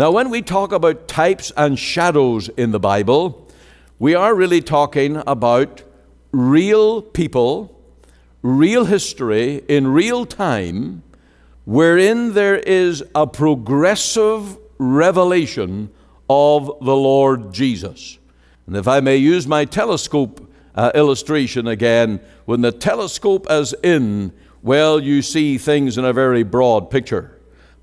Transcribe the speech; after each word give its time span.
Now, 0.00 0.10
when 0.12 0.30
we 0.30 0.40
talk 0.40 0.72
about 0.72 1.08
types 1.08 1.52
and 1.58 1.78
shadows 1.78 2.48
in 2.48 2.70
the 2.70 2.80
Bible, 2.80 3.46
we 3.98 4.14
are 4.14 4.34
really 4.34 4.62
talking 4.62 5.22
about 5.26 5.82
real 6.32 7.02
people, 7.02 7.78
real 8.40 8.86
history 8.86 9.56
in 9.68 9.88
real 9.88 10.24
time, 10.24 11.02
wherein 11.66 12.32
there 12.32 12.56
is 12.56 13.04
a 13.14 13.26
progressive 13.26 14.56
revelation 14.78 15.90
of 16.30 16.68
the 16.80 16.96
Lord 16.96 17.52
Jesus. 17.52 18.18
And 18.66 18.78
if 18.78 18.88
I 18.88 19.00
may 19.00 19.18
use 19.18 19.46
my 19.46 19.66
telescope 19.66 20.50
uh, 20.74 20.92
illustration 20.94 21.66
again, 21.66 22.20
when 22.46 22.62
the 22.62 22.72
telescope 22.72 23.48
is 23.50 23.74
in, 23.82 24.32
well, 24.62 24.98
you 24.98 25.20
see 25.20 25.58
things 25.58 25.98
in 25.98 26.06
a 26.06 26.14
very 26.14 26.42
broad 26.42 26.90
picture. 26.90 27.36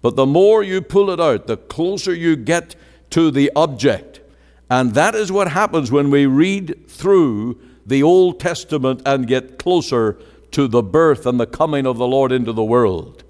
But 0.08 0.16
the 0.16 0.26
more 0.26 0.64
you 0.64 0.82
pull 0.82 1.10
it 1.10 1.20
out, 1.20 1.48
the 1.48 1.58
closer 1.58 2.16
you 2.16 2.38
get 2.38 2.78
to 3.10 3.30
the 3.30 3.52
object. 3.58 4.22
And 4.70 4.94
that 4.94 5.16
is 5.16 5.34
what 5.34 5.52
happens 5.52 5.91
when 5.91 6.09
we 6.09 6.26
read 6.26 6.88
through 6.88 7.59
the 7.86 8.04
Old 8.04 8.40
Testament 8.40 9.02
and 9.05 9.28
get 9.28 9.59
closer 9.59 10.17
to 10.52 10.70
the 10.70 10.81
birth 10.81 11.26
and 11.26 11.38
the 11.38 11.45
coming 11.45 11.86
of 11.86 11.98
the 11.98 12.08
Lord 12.08 12.31
into 12.31 12.54
the 12.54 12.64
world. 12.64 13.26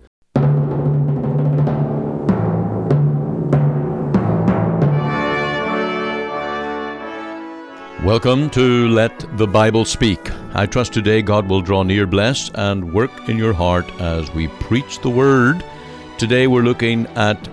Welcome 8.06 8.52
to 8.52 8.88
Let 8.90 9.26
the 9.40 9.48
Bible 9.48 9.84
Speak. 9.84 10.20
I 10.54 10.68
trust 10.68 10.94
today 10.94 11.23
God 11.23 11.50
will 11.50 11.62
draw 11.62 11.82
near, 11.82 12.06
bless, 12.06 12.52
and 12.54 12.94
work 12.94 13.28
in 13.28 13.40
your 13.40 13.54
heart 13.54 13.90
as 14.00 14.32
we 14.36 14.48
preach 14.48 15.00
the 15.00 15.09
Word. 15.09 15.64
Today 16.18 16.48
we're 16.48 16.64
looking 16.64 17.06
at 17.16 17.48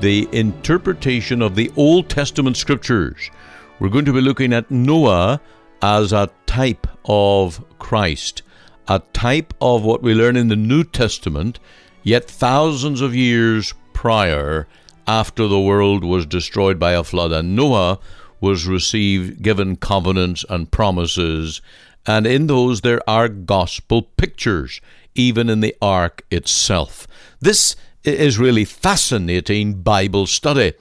the 0.00 0.28
interpretation 0.30 1.40
of 1.40 1.54
the 1.54 1.72
Old 1.74 2.10
Testament 2.10 2.58
Scriptures. 2.58 3.30
We're 3.78 3.88
going 3.88 4.04
to 4.04 4.12
be 4.12 4.20
looking 4.20 4.52
at 4.52 4.70
Noah 4.70 5.40
as 5.80 6.12
a 6.12 6.28
type 6.44 6.86
of 7.06 7.64
Christ, 7.78 8.42
a 8.86 8.98
type 9.14 9.54
of 9.62 9.84
what 9.84 10.02
we 10.02 10.12
learn 10.12 10.36
in 10.36 10.48
the 10.48 10.54
New 10.54 10.84
Testament, 10.84 11.60
yet 12.02 12.30
thousands 12.30 13.00
of 13.00 13.14
years 13.14 13.72
prior 13.94 14.68
after 15.06 15.48
the 15.48 15.58
world 15.58 16.04
was 16.04 16.26
destroyed 16.26 16.78
by 16.78 16.92
a 16.92 17.02
flood. 17.02 17.32
And 17.32 17.56
Noah 17.56 18.00
was 18.38 18.66
received, 18.66 19.40
given 19.40 19.76
covenants 19.76 20.44
and 20.50 20.70
promises, 20.70 21.62
and 22.04 22.26
in 22.26 22.48
those 22.48 22.82
there 22.82 23.00
are 23.08 23.30
gospel 23.30 24.02
pictures, 24.02 24.82
even 25.14 25.48
in 25.48 25.60
the 25.60 25.74
ark 25.80 26.22
itself. 26.30 27.06
This 27.40 27.76
is 28.02 28.38
really 28.38 28.64
fascinating 28.64 29.82
Bible 29.82 30.26
study. 30.26 30.72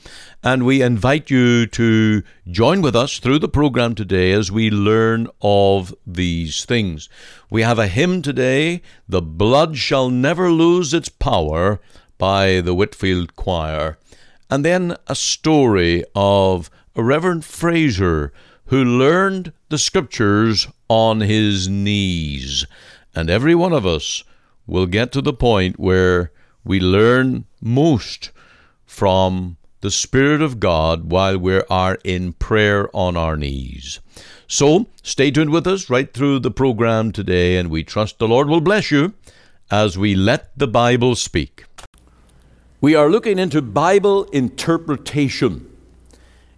And 0.41 0.65
we 0.65 0.81
invite 0.81 1.29
you 1.29 1.67
to 1.67 2.23
join 2.49 2.81
with 2.81 2.95
us 2.95 3.19
through 3.19 3.39
the 3.39 3.49
program 3.49 3.93
today 3.93 4.31
as 4.31 4.51
we 4.51 4.69
learn 4.69 5.27
of 5.41 5.93
these 6.07 6.63
things. 6.63 7.09
We 7.49 7.61
have 7.63 7.77
a 7.77 7.87
hymn 7.87 8.21
today, 8.21 8.81
The 9.07 9.21
Blood 9.21 9.77
Shall 9.77 10.09
Never 10.09 10.49
Lose 10.49 10.93
Its 10.93 11.09
Power, 11.09 11.81
by 12.17 12.61
the 12.61 12.73
Whitfield 12.73 13.35
Choir. 13.35 13.97
And 14.49 14.63
then 14.63 14.95
a 15.07 15.15
story 15.15 16.05
of 16.15 16.69
a 16.95 17.03
Reverend 17.03 17.43
Fraser 17.43 18.31
who 18.67 18.83
learned 18.83 19.51
the 19.69 19.77
scriptures 19.77 20.67
on 20.87 21.19
his 21.19 21.67
knees. 21.67 22.65
And 23.13 23.29
every 23.29 23.55
one 23.55 23.73
of 23.73 23.85
us 23.85 24.23
will 24.65 24.85
get 24.85 25.11
to 25.11 25.21
the 25.21 25.33
point 25.33 25.79
where 25.79 26.31
we 26.69 26.79
learn 26.79 27.45
most 27.59 28.29
from 28.85 29.57
the 29.81 29.89
Spirit 29.89 30.39
of 30.39 30.59
God 30.59 31.09
while 31.09 31.35
we 31.39 31.63
are 31.67 31.97
in 32.03 32.33
prayer 32.33 32.95
on 32.95 33.17
our 33.17 33.35
knees. 33.35 33.99
So 34.45 34.85
stay 35.01 35.31
tuned 35.31 35.49
with 35.49 35.65
us 35.65 35.89
right 35.89 36.13
through 36.13 36.41
the 36.41 36.51
program 36.51 37.11
today, 37.11 37.57
and 37.57 37.71
we 37.71 37.83
trust 37.83 38.19
the 38.19 38.27
Lord 38.27 38.49
will 38.49 38.61
bless 38.61 38.91
you 38.91 39.15
as 39.71 39.97
we 39.97 40.13
let 40.13 40.55
the 40.55 40.67
Bible 40.67 41.15
speak. 41.15 41.65
We 42.79 42.93
are 42.93 43.09
looking 43.09 43.39
into 43.39 43.63
Bible 43.63 44.25
interpretation. 44.25 45.75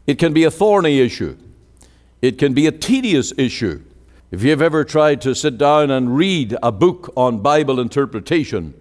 It 0.05 0.19
can 0.19 0.33
be 0.33 0.43
a 0.43 0.51
thorny 0.51 0.99
issue, 0.99 1.37
it 2.21 2.37
can 2.37 2.53
be 2.53 2.67
a 2.67 2.73
tedious 2.73 3.31
issue. 3.37 3.81
If 4.29 4.43
you've 4.43 4.61
ever 4.61 4.83
tried 4.83 5.21
to 5.21 5.33
sit 5.33 5.57
down 5.57 5.89
and 5.89 6.17
read 6.17 6.57
a 6.61 6.73
book 6.73 7.13
on 7.15 7.39
Bible 7.39 7.79
interpretation, 7.79 8.73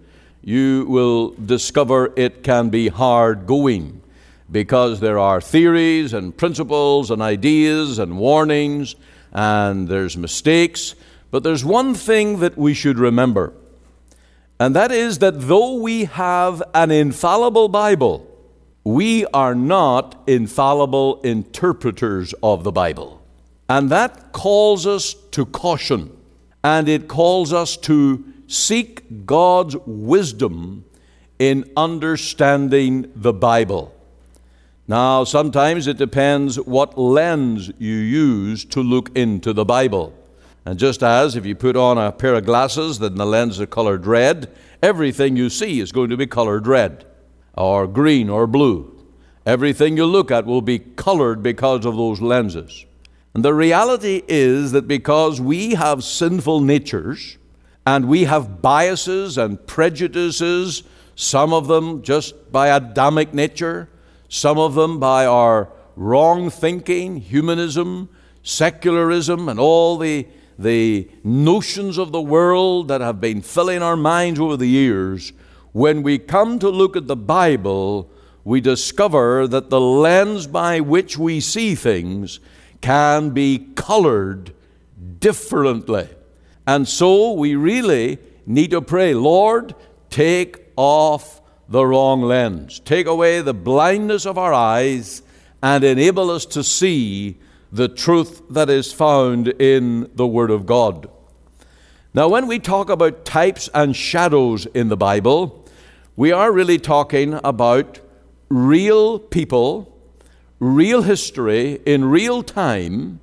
you 0.43 0.85
will 0.87 1.31
discover 1.31 2.13
it 2.15 2.43
can 2.43 2.69
be 2.69 2.87
hard 2.87 3.45
going 3.45 4.01
because 4.51 4.99
there 4.99 5.19
are 5.19 5.39
theories 5.39 6.13
and 6.13 6.35
principles 6.35 7.11
and 7.11 7.21
ideas 7.21 7.99
and 7.99 8.17
warnings 8.17 8.95
and 9.31 9.87
there's 9.87 10.17
mistakes. 10.17 10.95
But 11.29 11.43
there's 11.43 11.63
one 11.63 11.93
thing 11.93 12.39
that 12.39 12.57
we 12.57 12.73
should 12.73 12.99
remember, 12.99 13.53
and 14.59 14.75
that 14.75 14.91
is 14.91 15.19
that 15.19 15.47
though 15.47 15.75
we 15.75 16.05
have 16.05 16.61
an 16.73 16.91
infallible 16.91 17.69
Bible, 17.69 18.27
we 18.83 19.25
are 19.27 19.55
not 19.55 20.21
infallible 20.27 21.21
interpreters 21.21 22.33
of 22.43 22.63
the 22.63 22.71
Bible. 22.71 23.21
And 23.69 23.89
that 23.89 24.33
calls 24.33 24.85
us 24.85 25.13
to 25.31 25.45
caution, 25.45 26.15
and 26.63 26.89
it 26.89 27.07
calls 27.07 27.53
us 27.53 27.77
to 27.77 28.25
seek 28.51 29.25
God's 29.25 29.75
wisdom 29.85 30.85
in 31.39 31.71
understanding 31.77 33.11
the 33.15 33.33
Bible. 33.33 33.95
Now, 34.87 35.23
sometimes 35.23 35.87
it 35.87 35.97
depends 35.97 36.57
what 36.57 36.97
lens 36.97 37.71
you 37.79 37.95
use 37.95 38.65
to 38.65 38.81
look 38.81 39.15
into 39.15 39.53
the 39.53 39.63
Bible. 39.63 40.13
And 40.65 40.77
just 40.77 41.01
as 41.01 41.35
if 41.35 41.45
you 41.45 41.55
put 41.55 41.75
on 41.75 41.97
a 41.97 42.11
pair 42.11 42.35
of 42.35 42.45
glasses, 42.45 42.99
then 42.99 43.15
the 43.15 43.25
lens 43.25 43.59
is 43.59 43.67
colored 43.69 44.05
red, 44.05 44.51
everything 44.83 45.35
you 45.35 45.49
see 45.49 45.79
is 45.79 45.91
going 45.91 46.09
to 46.09 46.17
be 46.17 46.27
colored 46.27 46.67
red 46.67 47.05
or 47.53 47.87
green 47.87 48.29
or 48.29 48.47
blue. 48.47 48.93
Everything 49.45 49.97
you 49.97 50.05
look 50.05 50.29
at 50.29 50.45
will 50.45 50.61
be 50.61 50.77
colored 50.77 51.41
because 51.41 51.85
of 51.85 51.95
those 51.95 52.21
lenses. 52.21 52.85
And 53.33 53.45
the 53.45 53.53
reality 53.53 54.23
is 54.27 54.73
that 54.73 54.87
because 54.87 55.39
we 55.39 55.75
have 55.75 56.03
sinful 56.03 56.59
natures 56.61 57.37
and 57.85 58.07
we 58.07 58.25
have 58.25 58.61
biases 58.61 59.37
and 59.37 59.65
prejudices, 59.65 60.83
some 61.15 61.53
of 61.53 61.67
them 61.67 62.01
just 62.01 62.51
by 62.51 62.67
Adamic 62.67 63.33
nature, 63.33 63.89
some 64.29 64.57
of 64.57 64.75
them 64.75 64.99
by 64.99 65.25
our 65.25 65.69
wrong 65.95 66.49
thinking, 66.49 67.17
humanism, 67.17 68.09
secularism, 68.43 69.49
and 69.49 69.59
all 69.59 69.97
the, 69.97 70.27
the 70.57 71.09
notions 71.23 71.97
of 71.97 72.11
the 72.11 72.21
world 72.21 72.87
that 72.87 73.01
have 73.01 73.19
been 73.19 73.41
filling 73.41 73.81
our 73.81 73.97
minds 73.97 74.39
over 74.39 74.57
the 74.57 74.67
years, 74.67 75.33
when 75.71 76.03
we 76.03 76.17
come 76.17 76.59
to 76.59 76.69
look 76.69 76.95
at 76.95 77.07
the 77.07 77.15
Bible, 77.15 78.09
we 78.43 78.61
discover 78.61 79.47
that 79.47 79.69
the 79.69 79.79
lens 79.79 80.47
by 80.47 80.79
which 80.79 81.17
we 81.17 81.39
see 81.39 81.75
things 81.75 82.39
can 82.81 83.29
be 83.29 83.69
colored 83.75 84.53
differently. 85.19 86.09
And 86.71 86.87
so 86.87 87.33
we 87.33 87.55
really 87.55 88.17
need 88.45 88.71
to 88.71 88.81
pray, 88.81 89.13
Lord, 89.13 89.75
take 90.09 90.71
off 90.77 91.41
the 91.67 91.85
wrong 91.85 92.21
lens, 92.21 92.79
take 92.79 93.07
away 93.07 93.41
the 93.41 93.53
blindness 93.53 94.25
of 94.25 94.37
our 94.37 94.53
eyes, 94.53 95.21
and 95.61 95.83
enable 95.83 96.31
us 96.31 96.45
to 96.45 96.63
see 96.63 97.37
the 97.73 97.89
truth 97.89 98.41
that 98.49 98.69
is 98.69 98.93
found 98.93 99.49
in 99.49 100.09
the 100.15 100.25
Word 100.25 100.49
of 100.49 100.65
God. 100.65 101.09
Now, 102.13 102.29
when 102.29 102.47
we 102.47 102.57
talk 102.57 102.89
about 102.89 103.25
types 103.25 103.69
and 103.73 103.93
shadows 103.93 104.65
in 104.67 104.87
the 104.87 104.95
Bible, 104.95 105.67
we 106.15 106.31
are 106.31 106.53
really 106.53 106.79
talking 106.79 107.37
about 107.43 107.99
real 108.47 109.19
people, 109.19 109.93
real 110.61 111.01
history 111.01 111.81
in 111.85 112.05
real 112.05 112.43
time, 112.43 113.19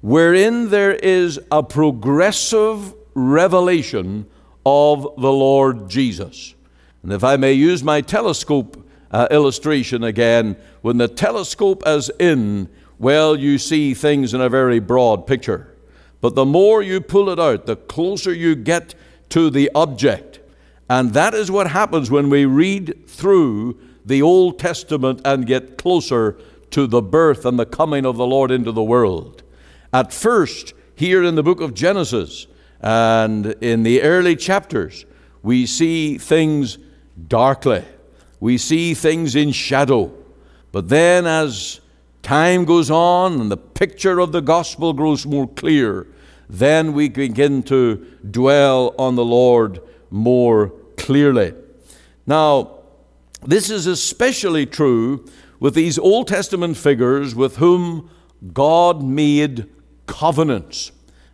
wherein 0.00 0.70
there 0.70 0.94
is 0.94 1.38
a 1.50 1.62
progressive 1.62 2.94
revelation 3.14 4.26
of 4.64 5.02
the 5.16 5.32
Lord 5.32 5.88
Jesus. 5.88 6.54
And 7.02 7.12
if 7.12 7.24
I 7.24 7.36
may 7.36 7.52
use 7.52 7.82
my 7.82 8.00
telescope 8.00 8.86
uh, 9.10 9.26
illustration 9.30 10.04
again, 10.04 10.56
when 10.82 10.98
the 10.98 11.08
telescope 11.08 11.82
is 11.86 12.10
in, 12.18 12.68
well, 12.98 13.36
you 13.36 13.58
see 13.58 13.94
things 13.94 14.34
in 14.34 14.40
a 14.40 14.48
very 14.48 14.78
broad 14.78 15.26
picture. 15.26 15.74
But 16.20 16.34
the 16.34 16.44
more 16.44 16.82
you 16.82 17.00
pull 17.00 17.30
it 17.30 17.40
out, 17.40 17.66
the 17.66 17.76
closer 17.76 18.32
you 18.32 18.54
get 18.54 18.94
to 19.30 19.48
the 19.48 19.70
object. 19.74 20.40
And 20.88 21.14
that 21.14 21.34
is 21.34 21.50
what 21.50 21.70
happens 21.70 22.10
when 22.10 22.28
we 22.28 22.44
read 22.44 23.06
through 23.06 23.78
the 24.04 24.22
Old 24.22 24.58
Testament 24.58 25.20
and 25.24 25.46
get 25.46 25.78
closer 25.78 26.36
to 26.70 26.86
the 26.86 27.02
birth 27.02 27.44
and 27.44 27.58
the 27.58 27.66
coming 27.66 28.04
of 28.04 28.16
the 28.16 28.26
Lord 28.26 28.50
into 28.50 28.72
the 28.72 28.82
world. 28.82 29.42
At 29.92 30.12
first, 30.12 30.72
here 30.94 31.24
in 31.24 31.34
the 31.34 31.42
book 31.42 31.60
of 31.60 31.74
Genesis 31.74 32.46
and 32.80 33.46
in 33.60 33.82
the 33.82 34.02
early 34.02 34.36
chapters, 34.36 35.04
we 35.42 35.66
see 35.66 36.18
things 36.18 36.78
darkly, 37.28 37.84
we 38.38 38.56
see 38.56 38.94
things 38.94 39.34
in 39.34 39.50
shadow. 39.52 40.12
But 40.72 40.88
then, 40.88 41.26
as 41.26 41.80
time 42.22 42.64
goes 42.64 42.90
on 42.90 43.40
and 43.40 43.50
the 43.50 43.56
picture 43.56 44.20
of 44.20 44.30
the 44.30 44.40
gospel 44.40 44.92
grows 44.92 45.26
more 45.26 45.48
clear, 45.48 46.06
then 46.48 46.92
we 46.92 47.08
begin 47.08 47.62
to 47.64 48.06
dwell 48.30 48.94
on 48.98 49.16
the 49.16 49.24
Lord 49.24 49.80
more 50.10 50.72
clearly. 50.96 51.54
Now, 52.26 52.78
this 53.42 53.70
is 53.70 53.86
especially 53.86 54.66
true 54.66 55.24
with 55.58 55.74
these 55.74 55.98
Old 55.98 56.28
Testament 56.28 56.76
figures 56.76 57.34
with 57.34 57.56
whom 57.56 58.10
God 58.52 59.02
made 59.02 59.68
covenants. 60.10 60.90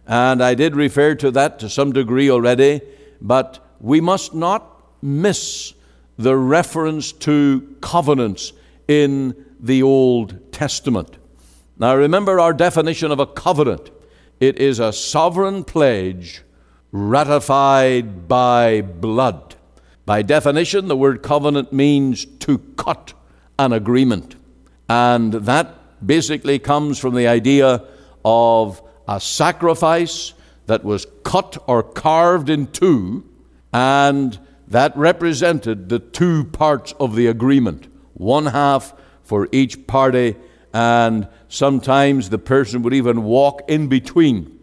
And 0.07 0.43
I 0.43 0.55
did 0.55 0.77
refer 0.77 1.15
to 1.17 1.31
that 1.33 1.59
to 1.61 1.69
some 1.69 1.93
degree 1.93 2.31
already, 2.31 2.83
but 3.21 3.59
we 3.81 4.01
must 4.01 4.35
not 4.35 4.63
miss 5.03 5.75
the 6.19 6.37
reference 6.37 7.11
to 7.13 7.77
covenants 7.81 8.53
in 8.87 9.35
the 9.59 9.83
Old 9.83 10.53
Testament. 10.53 11.17
Now, 11.79 11.97
remember 11.97 12.39
our 12.39 12.53
definition 12.53 13.11
of 13.11 13.19
a 13.19 13.27
covenant 13.27 13.91
it 14.39 14.59
is 14.59 14.81
a 14.81 14.93
sovereign 14.93 15.65
pledge 15.65 16.43
ratified 16.93 18.29
by 18.29 18.83
blood. 18.83 19.55
By 20.05 20.21
definition, 20.21 20.89
the 20.89 20.97
word 20.97 21.23
covenant 21.23 21.73
means 21.73 22.27
to 22.41 22.59
cut 22.77 23.15
an 23.59 23.73
agreement. 23.73 24.37
And 24.91 25.33
that 25.33 26.07
basically 26.07 26.59
comes 26.59 26.99
from 26.99 27.15
the 27.15 27.27
idea 27.27 27.83
of 28.27 28.83
a 29.07 29.21
sacrifice 29.21 30.35
that 30.67 30.83
was 30.83 31.07
cut 31.23 31.57
or 31.69 31.81
carved 31.83 32.51
in 32.51 32.67
two, 32.67 33.25
and 33.73 34.39
that 34.67 34.97
represented 34.97 35.89
the 35.89 36.01
two 36.01 36.43
parts 36.45 36.93
of 36.99 37.15
the 37.15 37.29
agreement, 37.29 37.87
one 38.15 38.47
half 38.47 38.93
for 39.23 39.49
each 39.53 39.87
party, 39.87 40.35
and 40.75 41.29
sometimes 41.49 42.31
the 42.31 42.39
person 42.39 42.83
would 42.83 42.93
even 42.93 43.23
walk 43.23 43.63
in 43.69 43.87
between 43.87 44.59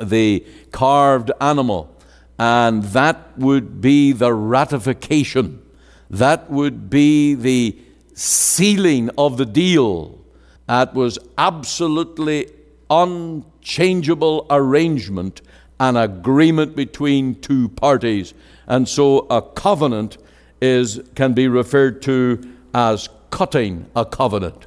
the 0.00 0.46
carved 0.70 1.32
animal, 1.40 1.92
and 2.38 2.84
that 2.84 3.36
would 3.36 3.80
be 3.80 4.12
the 4.12 4.32
ratification. 4.32 5.60
That 6.08 6.48
would 6.48 6.88
be 6.88 7.34
the 7.34 7.76
sealing 8.14 9.10
of 9.18 9.36
the 9.36 9.46
deal. 9.46 10.24
That 10.68 10.94
was 10.94 11.18
absolutely 11.36 12.46
unchangeable 12.90 14.46
arrangement, 14.50 15.40
an 15.78 15.96
agreement 15.96 16.76
between 16.76 17.40
two 17.40 17.68
parties. 17.70 18.34
And 18.66 18.88
so 18.88 19.20
a 19.30 19.40
covenant 19.40 20.18
is, 20.60 21.00
can 21.14 21.32
be 21.32 21.48
referred 21.48 22.02
to 22.02 22.42
as 22.74 23.08
cutting 23.30 23.86
a 23.96 24.04
covenant. 24.04 24.66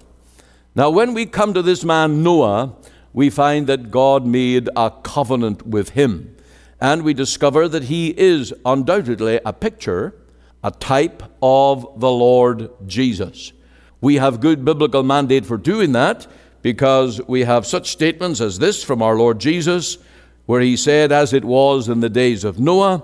Now, 0.76 0.90
when 0.90 1.14
we 1.14 1.26
come 1.26 1.54
to 1.54 1.62
this 1.62 1.84
man 1.84 2.24
Noah, 2.24 2.74
we 3.14 3.30
find 3.30 3.68
that 3.68 3.92
God 3.92 4.26
made 4.26 4.70
a 4.76 4.92
covenant 5.04 5.68
with 5.68 5.90
him. 5.90 6.36
And 6.82 7.04
we 7.04 7.14
discover 7.14 7.68
that 7.70 7.84
he 7.84 8.10
is 8.10 8.54
undoubtedly 8.66 9.40
a 9.46 9.54
picture, 9.54 10.16
a 10.64 10.72
type 10.72 11.24
of 11.42 12.00
the 12.00 12.10
Lord 12.10 12.70
Jesus. 12.88 13.54
We 14.02 14.16
have 14.16 14.42
good 14.42 14.66
biblical 14.66 15.04
mandate 15.04 15.46
for 15.46 15.58
doing 15.58 15.92
that 15.94 16.28
because 16.64 17.22
we 17.28 17.42
have 17.42 17.68
such 17.68 17.92
statements 17.92 18.42
as 18.42 18.58
this 18.58 18.84
from 18.84 19.04
our 19.04 19.16
Lord 19.16 19.38
Jesus, 19.38 20.00
where 20.48 20.62
he 20.62 20.76
said, 20.76 21.12
As 21.12 21.34
it 21.34 21.46
was 21.46 21.90
in 21.90 22.00
the 22.00 22.10
days 22.10 22.44
of 22.44 22.58
Noah, 22.58 23.04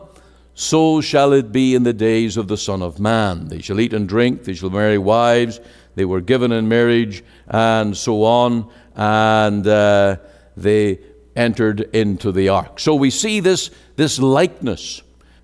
so 0.56 1.02
shall 1.02 1.34
it 1.34 1.52
be 1.52 1.76
in 1.76 1.84
the 1.84 1.94
days 1.94 2.38
of 2.38 2.48
the 2.48 2.58
Son 2.58 2.82
of 2.82 3.00
Man. 3.00 3.50
They 3.50 3.62
shall 3.62 3.80
eat 3.80 3.94
and 3.94 4.10
drink, 4.10 4.46
they 4.46 4.54
shall 4.54 4.70
marry 4.70 4.98
wives, 4.98 5.60
they 5.96 6.06
were 6.06 6.22
given 6.22 6.52
in 6.54 6.68
marriage, 6.70 7.22
and 7.48 7.96
so 7.96 8.24
on, 8.24 8.72
and 8.96 9.68
uh, 9.68 10.18
they 10.56 11.00
entered 11.36 11.82
into 11.94 12.32
the 12.32 12.50
ark. 12.50 12.80
So 12.80 12.96
we 12.96 13.10
see 13.10 13.42
this, 13.42 13.72
this 13.98 14.20
likeness 14.20 15.02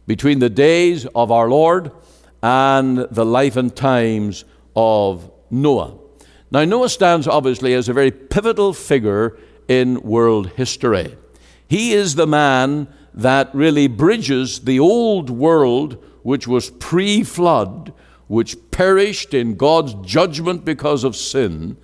between 0.08 0.40
the 0.40 0.50
days 0.50 1.06
of 1.16 1.32
our 1.32 1.50
Lord 1.50 1.92
and 2.42 2.98
the 2.98 3.26
life 3.26 3.58
and 3.58 3.76
times 3.76 4.46
of 4.74 5.30
Noah. 5.50 6.05
Now, 6.52 6.64
Noah 6.64 6.90
stands 6.90 7.28
obviously 7.28 7.74
as 7.74 7.90
a 7.90 7.94
very 7.94 8.12
pivotal 8.12 8.74
figure 8.74 9.38
in 9.68 10.02
world 10.02 10.50
history. 10.50 11.18
He 11.68 11.94
is 11.94 12.16
the 12.16 12.28
man 12.28 12.88
that 13.14 13.54
really 13.54 13.88
bridges 13.88 14.62
the 14.62 14.80
old 14.80 15.30
world, 15.30 16.04
which 16.24 16.48
was 16.48 16.70
pre 16.70 17.24
flood, 17.24 17.94
which 18.28 18.58
perished 18.72 19.34
in 19.34 19.56
God's 19.56 19.94
judgment 20.08 20.66
because 20.66 21.04
of 21.04 21.16
sin, 21.16 21.78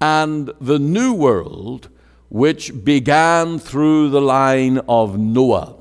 and 0.00 0.50
the 0.60 0.78
new 0.78 1.12
world, 1.12 1.88
which 2.28 2.84
began 2.84 3.58
through 3.58 4.10
the 4.10 4.20
line 4.20 4.78
of 4.88 5.18
Noah. 5.18 5.76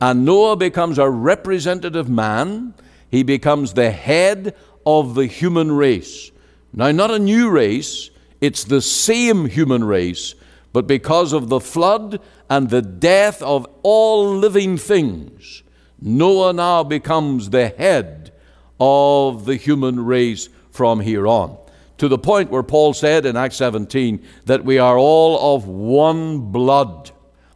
And 0.00 0.24
Noah 0.24 0.56
becomes 0.56 0.98
a 0.98 1.08
representative 1.08 2.08
man, 2.08 2.74
he 3.08 3.22
becomes 3.22 3.74
the 3.74 3.90
head 3.90 4.56
of 4.84 5.14
the 5.14 5.26
human 5.26 5.70
race. 5.70 6.31
Now, 6.72 6.90
not 6.90 7.10
a 7.10 7.18
new 7.18 7.50
race, 7.50 8.10
it's 8.40 8.64
the 8.64 8.80
same 8.80 9.46
human 9.46 9.84
race, 9.84 10.34
but 10.72 10.86
because 10.86 11.32
of 11.32 11.48
the 11.48 11.60
flood 11.60 12.20
and 12.48 12.70
the 12.70 12.82
death 12.82 13.42
of 13.42 13.66
all 13.82 14.34
living 14.34 14.78
things, 14.78 15.62
Noah 16.00 16.52
now 16.52 16.82
becomes 16.82 17.50
the 17.50 17.68
head 17.68 18.32
of 18.80 19.44
the 19.44 19.56
human 19.56 20.04
race 20.04 20.48
from 20.70 21.00
here 21.00 21.26
on. 21.26 21.56
To 21.98 22.08
the 22.08 22.18
point 22.18 22.50
where 22.50 22.64
Paul 22.64 22.94
said 22.94 23.26
in 23.26 23.36
Acts 23.36 23.56
17 23.56 24.24
that 24.46 24.64
we 24.64 24.78
are 24.78 24.98
all 24.98 25.54
of 25.54 25.68
one 25.68 26.40
blood. 26.50 27.12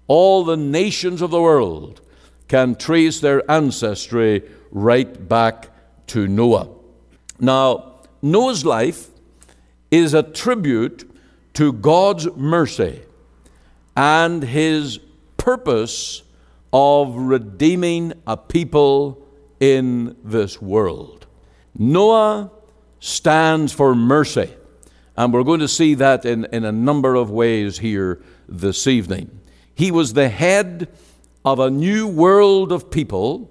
All 0.06 0.44
the 0.44 0.56
nations 0.56 1.20
of 1.20 1.30
the 1.32 1.42
world 1.42 2.00
can 2.46 2.76
trace 2.76 3.18
their 3.18 3.50
ancestry 3.50 4.42
right 4.70 5.28
back 5.28 5.70
to 6.08 6.28
Noah. 6.28 6.68
Now, 7.40 7.95
Noah's 8.22 8.64
life 8.64 9.08
is 9.90 10.14
a 10.14 10.22
tribute 10.22 11.10
to 11.54 11.72
God's 11.72 12.26
mercy 12.36 13.02
and 13.96 14.42
his 14.42 14.98
purpose 15.36 16.22
of 16.72 17.14
redeeming 17.14 18.12
a 18.26 18.36
people 18.36 19.26
in 19.60 20.16
this 20.22 20.60
world. 20.60 21.26
Noah 21.78 22.50
stands 23.00 23.72
for 23.72 23.94
mercy, 23.94 24.50
and 25.16 25.32
we're 25.32 25.44
going 25.44 25.60
to 25.60 25.68
see 25.68 25.94
that 25.94 26.24
in, 26.24 26.44
in 26.46 26.64
a 26.64 26.73
number 26.73 27.14
of 27.14 27.30
ways 27.30 27.78
here 27.78 28.20
this 28.49 28.87
evening. 28.87 29.40
He 29.75 29.90
was 29.90 30.12
the 30.12 30.28
head 30.28 30.88
of 31.44 31.58
a 31.58 31.70
new 31.70 32.06
world 32.06 32.73
of 32.73 32.90
people, 32.90 33.50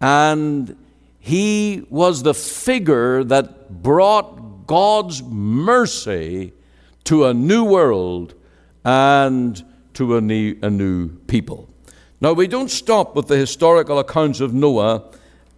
and 0.00 0.76
he 1.28 1.84
was 1.90 2.22
the 2.22 2.32
figure 2.32 3.22
that 3.22 3.82
brought 3.82 4.66
God's 4.66 5.22
mercy 5.22 6.54
to 7.04 7.26
a 7.26 7.34
new 7.34 7.64
world 7.64 8.32
and 8.82 9.62
to 9.92 10.16
a 10.16 10.22
new, 10.22 10.56
a 10.62 10.70
new 10.70 11.08
people. 11.26 11.68
Now, 12.22 12.32
we 12.32 12.46
don't 12.46 12.70
stop 12.70 13.14
with 13.14 13.28
the 13.28 13.36
historical 13.36 13.98
accounts 13.98 14.40
of 14.40 14.54
Noah 14.54 15.04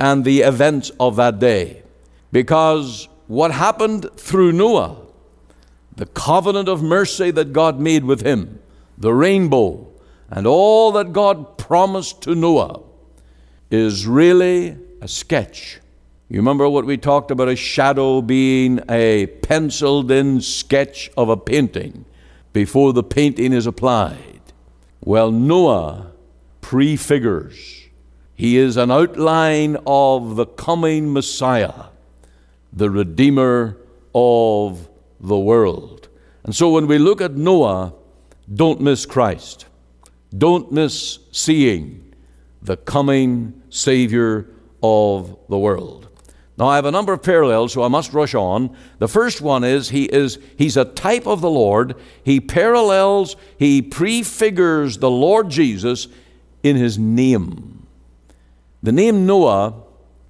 and 0.00 0.24
the 0.24 0.40
events 0.40 0.90
of 0.98 1.14
that 1.16 1.38
day, 1.38 1.84
because 2.32 3.08
what 3.28 3.52
happened 3.52 4.08
through 4.16 4.50
Noah, 4.50 4.96
the 5.94 6.06
covenant 6.06 6.68
of 6.68 6.82
mercy 6.82 7.30
that 7.30 7.52
God 7.52 7.78
made 7.78 8.04
with 8.04 8.22
him, 8.22 8.58
the 8.98 9.14
rainbow, 9.14 9.86
and 10.28 10.48
all 10.48 10.90
that 10.92 11.12
God 11.12 11.58
promised 11.58 12.22
to 12.22 12.34
Noah, 12.34 12.80
is 13.70 14.04
really 14.04 14.76
a 15.00 15.09
sketch. 15.09 15.80
You 16.28 16.37
remember 16.37 16.69
what 16.69 16.85
we 16.85 16.97
talked 16.97 17.30
about 17.30 17.49
a 17.49 17.57
shadow 17.57 18.23
being 18.23 18.80
a 18.88 19.26
penciled 19.26 20.11
in 20.11 20.40
sketch 20.40 21.11
of 21.16 21.28
a 21.28 21.37
painting 21.37 22.04
before 22.52 22.92
the 22.92 23.02
painting 23.02 23.52
is 23.52 23.66
applied? 23.66 24.40
Well, 25.02 25.30
Noah 25.30 26.12
prefigures. 26.61 27.88
He 28.35 28.57
is 28.57 28.76
an 28.76 28.90
outline 28.90 29.76
of 29.87 30.37
the 30.37 30.47
coming 30.47 31.12
Messiah, 31.12 31.87
the 32.73 32.90
Redeemer 32.90 33.76
of 34.14 34.88
the 35.19 35.38
world. 35.38 36.09
And 36.45 36.54
so 36.54 36.71
when 36.71 36.87
we 36.87 36.99
look 36.99 37.21
at 37.21 37.37
Noah, 37.37 37.92
don't 38.52 38.80
miss 38.80 39.04
Christ. 39.04 39.66
Don't 40.37 40.71
miss 40.71 41.19
seeing 41.33 42.14
the 42.62 42.76
coming 42.76 43.62
Savior 43.69 44.47
of 44.82 45.37
the 45.49 45.58
world. 45.58 46.08
Now 46.58 46.66
I 46.66 46.76
have 46.76 46.84
a 46.84 46.90
number 46.90 47.14
of 47.14 47.22
parallels, 47.22 47.72
so 47.72 47.82
I 47.82 47.88
must 47.88 48.12
rush 48.12 48.34
on. 48.34 48.76
The 48.99 49.08
first 49.08 49.40
one 49.40 49.64
is 49.64 49.88
he 49.88 50.04
is 50.04 50.38
he's 50.58 50.76
a 50.76 50.84
type 50.84 51.26
of 51.26 51.40
the 51.40 51.50
Lord. 51.50 51.96
He 52.22 52.38
parallels, 52.38 53.34
he 53.58 53.80
prefigures 53.80 54.99
the 54.99 55.10
Lord 55.10 55.49
Jesus 55.49 56.06
in 56.62 56.76
his 56.76 56.99
name. 56.99 57.87
The 58.82 58.92
name 58.92 59.26
Noah 59.26 59.75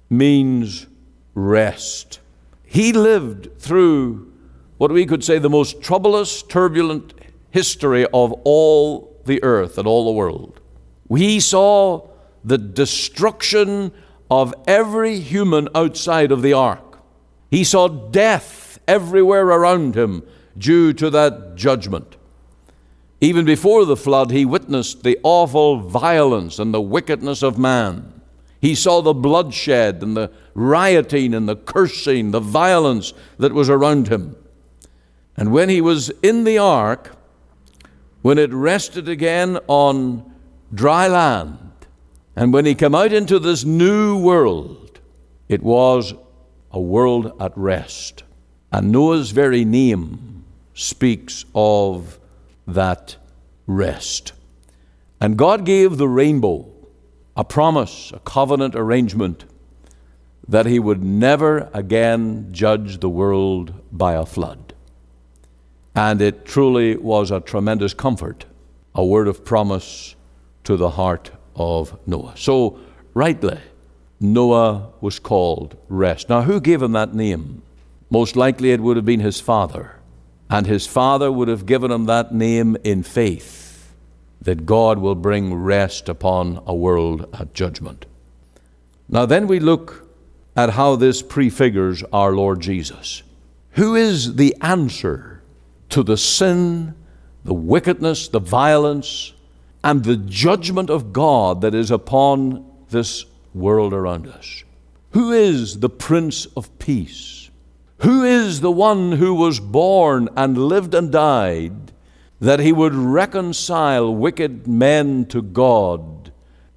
means 0.09 0.87
rest. 1.33 2.19
He 2.63 2.93
lived 2.93 3.59
through 3.59 4.31
what 4.77 4.91
we 4.91 5.05
could 5.05 5.23
say 5.23 5.37
the 5.37 5.49
most 5.49 5.81
troublous, 5.81 6.41
turbulent 6.43 7.13
history 7.49 8.05
of 8.13 8.31
all 8.45 9.21
the 9.25 9.43
earth 9.43 9.77
and 9.77 9.85
all 9.85 10.05
the 10.05 10.11
world. 10.11 10.59
We 11.07 11.41
saw 11.41 12.07
the 12.43 12.57
destruction 12.57 13.91
of 14.31 14.53
every 14.65 15.19
human 15.19 15.67
outside 15.75 16.31
of 16.31 16.41
the 16.41 16.53
ark. 16.53 16.99
He 17.51 17.65
saw 17.65 17.89
death 17.89 18.79
everywhere 18.87 19.45
around 19.45 19.95
him 19.95 20.23
due 20.57 20.93
to 20.93 21.09
that 21.09 21.55
judgment. 21.55 22.15
Even 23.19 23.43
before 23.43 23.83
the 23.83 23.97
flood, 23.97 24.31
he 24.31 24.45
witnessed 24.45 25.03
the 25.03 25.19
awful 25.21 25.81
violence 25.81 26.59
and 26.59 26.73
the 26.73 26.81
wickedness 26.81 27.43
of 27.43 27.57
man. 27.57 28.21
He 28.61 28.73
saw 28.73 29.01
the 29.01 29.13
bloodshed 29.13 30.01
and 30.01 30.15
the 30.15 30.31
rioting 30.53 31.33
and 31.33 31.49
the 31.49 31.57
cursing, 31.57 32.31
the 32.31 32.39
violence 32.39 33.13
that 33.37 33.53
was 33.53 33.69
around 33.69 34.07
him. 34.07 34.37
And 35.35 35.51
when 35.51 35.67
he 35.67 35.81
was 35.81 36.09
in 36.23 36.45
the 36.45 36.57
ark, 36.57 37.17
when 38.21 38.37
it 38.37 38.53
rested 38.53 39.09
again 39.09 39.59
on 39.67 40.31
dry 40.73 41.09
land, 41.09 41.70
and 42.35 42.53
when 42.53 42.65
he 42.65 42.75
came 42.75 42.95
out 42.95 43.11
into 43.11 43.39
this 43.39 43.65
new 43.65 44.17
world, 44.17 44.99
it 45.49 45.61
was 45.61 46.13
a 46.71 46.79
world 46.79 47.33
at 47.41 47.57
rest. 47.57 48.23
And 48.71 48.91
Noah's 48.91 49.31
very 49.31 49.65
name 49.65 50.45
speaks 50.73 51.43
of 51.53 52.19
that 52.65 53.17
rest. 53.67 54.31
And 55.19 55.37
God 55.37 55.65
gave 55.65 55.97
the 55.97 56.07
rainbow 56.07 56.71
a 57.35 57.43
promise, 57.43 58.11
a 58.13 58.19
covenant 58.19 58.75
arrangement 58.75 59.45
that 60.47 60.65
he 60.65 60.79
would 60.79 61.03
never 61.03 61.69
again 61.73 62.47
judge 62.51 62.99
the 62.99 63.09
world 63.09 63.73
by 63.91 64.13
a 64.13 64.25
flood. 64.25 64.73
And 65.93 66.21
it 66.21 66.45
truly 66.45 66.95
was 66.95 67.29
a 67.29 67.41
tremendous 67.41 67.93
comfort, 67.93 68.45
a 68.95 69.05
word 69.05 69.27
of 69.27 69.43
promise 69.43 70.15
to 70.63 70.77
the 70.77 70.91
heart 70.91 71.31
of 71.55 71.99
Noah. 72.07 72.33
So, 72.35 72.79
rightly, 73.13 73.59
Noah 74.19 74.89
was 75.01 75.19
called 75.19 75.77
Rest. 75.89 76.29
Now, 76.29 76.43
who 76.43 76.61
gave 76.61 76.81
him 76.81 76.91
that 76.91 77.13
name? 77.13 77.63
Most 78.09 78.35
likely 78.35 78.71
it 78.71 78.81
would 78.81 78.97
have 78.97 79.05
been 79.05 79.19
his 79.19 79.39
father. 79.39 79.95
And 80.49 80.67
his 80.67 80.85
father 80.85 81.31
would 81.31 81.47
have 81.47 81.65
given 81.65 81.91
him 81.91 82.05
that 82.05 82.33
name 82.33 82.77
in 82.83 83.03
faith 83.03 83.93
that 84.41 84.65
God 84.65 84.97
will 84.97 85.15
bring 85.15 85.53
rest 85.53 86.09
upon 86.09 86.61
a 86.65 86.73
world 86.73 87.27
at 87.33 87.53
judgment. 87.53 88.05
Now, 89.07 89.25
then 89.25 89.47
we 89.47 89.59
look 89.59 90.07
at 90.55 90.71
how 90.71 90.95
this 90.95 91.21
prefigures 91.21 92.03
our 92.11 92.33
Lord 92.33 92.59
Jesus. 92.59 93.23
Who 93.71 93.95
is 93.95 94.35
the 94.35 94.55
answer 94.61 95.41
to 95.89 96.03
the 96.03 96.17
sin, 96.17 96.95
the 97.43 97.53
wickedness, 97.53 98.27
the 98.27 98.39
violence, 98.39 99.33
and 99.83 100.03
the 100.03 100.17
judgment 100.17 100.89
of 100.89 101.13
God 101.13 101.61
that 101.61 101.73
is 101.73 101.91
upon 101.91 102.65
this 102.89 103.25
world 103.53 103.93
around 103.93 104.27
us? 104.27 104.63
Who 105.11 105.31
is 105.31 105.79
the 105.79 105.89
Prince 105.89 106.45
of 106.57 106.77
Peace? 106.79 107.49
Who 107.99 108.23
is 108.23 108.61
the 108.61 108.71
one 108.71 109.13
who 109.13 109.33
was 109.33 109.59
born 109.59 110.29
and 110.35 110.57
lived 110.57 110.93
and 110.93 111.11
died 111.11 111.91
that 112.39 112.59
he 112.59 112.71
would 112.71 112.95
reconcile 112.95 114.15
wicked 114.15 114.67
men 114.67 115.25
to 115.27 115.41
God 115.41 116.31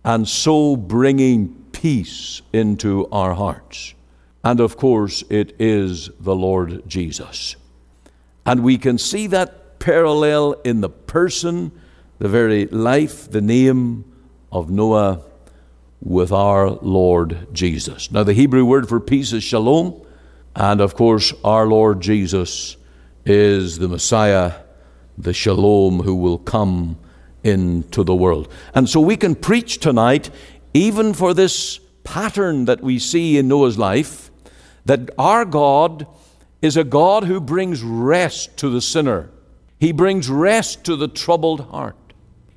and 0.04 0.28
so 0.28 0.76
bringing 0.76 1.54
peace 1.73 2.42
into 2.52 3.08
our 3.11 3.34
hearts? 3.34 3.94
And 4.42 4.61
of 4.61 4.76
course, 4.76 5.25
it 5.30 5.56
is 5.58 6.11
the 6.20 6.37
Lord 6.37 6.82
Jesus. 6.87 7.56
And 8.44 8.62
we 8.62 8.76
can 8.76 8.99
see 8.99 9.26
that 9.28 9.78
parallel 9.78 10.52
in 10.64 10.82
the 10.82 10.90
person, 10.90 11.73
the 12.25 12.31
very 12.31 12.64
life, 12.69 13.31
the 13.31 13.43
name 13.43 14.02
of 14.50 14.71
Noah 14.71 15.21
with 16.00 16.33
our 16.33 16.71
Lord 16.71 17.49
Jesus. 17.52 18.11
Now, 18.11 18.23
the 18.23 18.33
Hebrew 18.33 18.64
word 18.64 18.88
for 18.88 18.99
peace 18.99 19.35
is 19.35 19.45
shalom. 19.45 20.02
And 20.57 20.81
of 20.81 20.95
course, 20.95 21.35
our 21.45 21.66
Lord 21.66 22.00
Jesus 22.00 22.78
is 23.26 23.76
the 23.76 23.88
Messiah, 23.88 24.54
the 25.19 25.35
Shalom, 25.35 26.00
who 26.00 26.14
will 26.14 26.38
come 26.38 26.97
into 27.43 28.02
the 28.02 28.14
world. 28.14 28.50
And 28.75 28.88
so 28.88 29.02
we 29.02 29.19
can 29.19 29.35
preach 29.35 29.76
tonight, 29.76 30.31
even 30.73 31.12
for 31.12 31.35
this 31.35 31.78
pattern 32.04 32.64
that 32.64 32.81
we 32.81 32.99
see 32.99 33.37
in 33.37 33.49
Noah's 33.49 33.76
life, 33.76 34.31
that 34.87 35.11
our 35.19 35.45
God 35.45 36.07
is 36.62 36.78
a 36.78 36.85
God 36.85 37.25
who 37.25 37.38
brings 37.38 37.83
rest 37.83 38.57
to 38.57 38.71
the 38.71 38.81
sinner. 38.81 39.28
He 39.78 39.93
brings 39.93 40.31
rest 40.31 40.85
to 40.85 40.97
the 40.97 41.09
troubled 41.09 41.69
heart. 41.69 41.97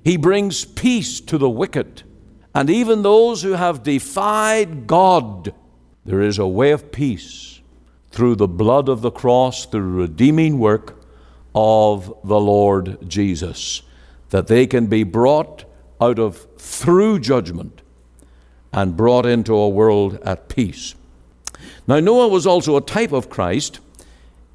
He 0.07 0.15
brings 0.15 0.63
peace 0.63 1.19
to 1.19 1.37
the 1.37 1.49
wicked. 1.49 2.03
And 2.55 2.69
even 2.69 3.01
those 3.01 3.41
who 3.41 3.51
have 3.51 3.83
defied 3.83 4.87
God, 4.87 5.53
there 6.05 6.21
is 6.21 6.39
a 6.39 6.47
way 6.47 6.71
of 6.71 6.93
peace 6.93 7.59
through 8.11 8.35
the 8.35 8.47
blood 8.47 8.87
of 8.87 9.01
the 9.01 9.11
cross, 9.11 9.65
through 9.65 9.81
the 9.81 10.07
redeeming 10.07 10.59
work 10.59 11.03
of 11.53 12.05
the 12.23 12.39
Lord 12.39 12.97
Jesus, 13.09 13.81
that 14.29 14.47
they 14.47 14.65
can 14.65 14.87
be 14.87 15.03
brought 15.03 15.65
out 15.99 16.19
of 16.19 16.47
through 16.57 17.19
judgment 17.19 17.81
and 18.71 18.95
brought 18.95 19.25
into 19.25 19.55
a 19.55 19.67
world 19.67 20.21
at 20.23 20.47
peace. 20.47 20.95
Now, 21.85 21.99
Noah 21.99 22.29
was 22.29 22.47
also 22.47 22.77
a 22.77 22.81
type 22.81 23.11
of 23.11 23.29
Christ 23.29 23.81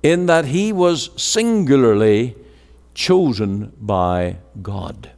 in 0.02 0.24
that 0.24 0.46
he 0.46 0.72
was 0.72 1.10
singularly 1.22 2.36
chosen 2.94 3.74
by 3.78 4.38
God. 4.62 5.10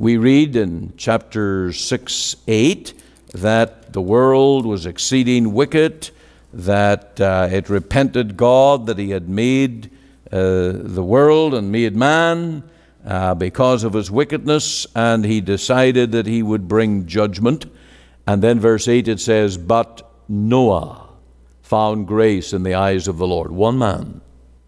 We 0.00 0.16
read 0.16 0.54
in 0.54 0.94
chapter 0.96 1.72
6 1.72 2.36
8 2.46 3.02
that 3.32 3.92
the 3.92 4.00
world 4.00 4.64
was 4.64 4.86
exceeding 4.86 5.52
wicked 5.52 6.10
that 6.52 7.20
uh, 7.20 7.48
it 7.50 7.68
repented 7.68 8.36
God 8.36 8.86
that 8.86 8.96
He 8.96 9.10
had 9.10 9.28
made 9.28 9.90
uh, 10.30 10.70
the 10.72 11.02
world 11.02 11.52
and 11.52 11.72
made 11.72 11.96
man 11.96 12.62
uh, 13.04 13.34
because 13.34 13.82
of 13.82 13.94
his 13.94 14.08
wickedness, 14.08 14.86
and 14.94 15.24
He 15.24 15.40
decided 15.40 16.12
that 16.12 16.26
He 16.26 16.44
would 16.44 16.68
bring 16.68 17.06
judgment. 17.06 17.66
And 18.24 18.40
then, 18.40 18.60
verse 18.60 18.86
8, 18.86 19.08
it 19.08 19.18
says, 19.18 19.56
But 19.56 20.08
Noah 20.28 21.08
found 21.60 22.06
grace 22.06 22.52
in 22.52 22.62
the 22.62 22.74
eyes 22.74 23.08
of 23.08 23.18
the 23.18 23.26
Lord. 23.26 23.50
One 23.50 23.78
man. 23.78 24.20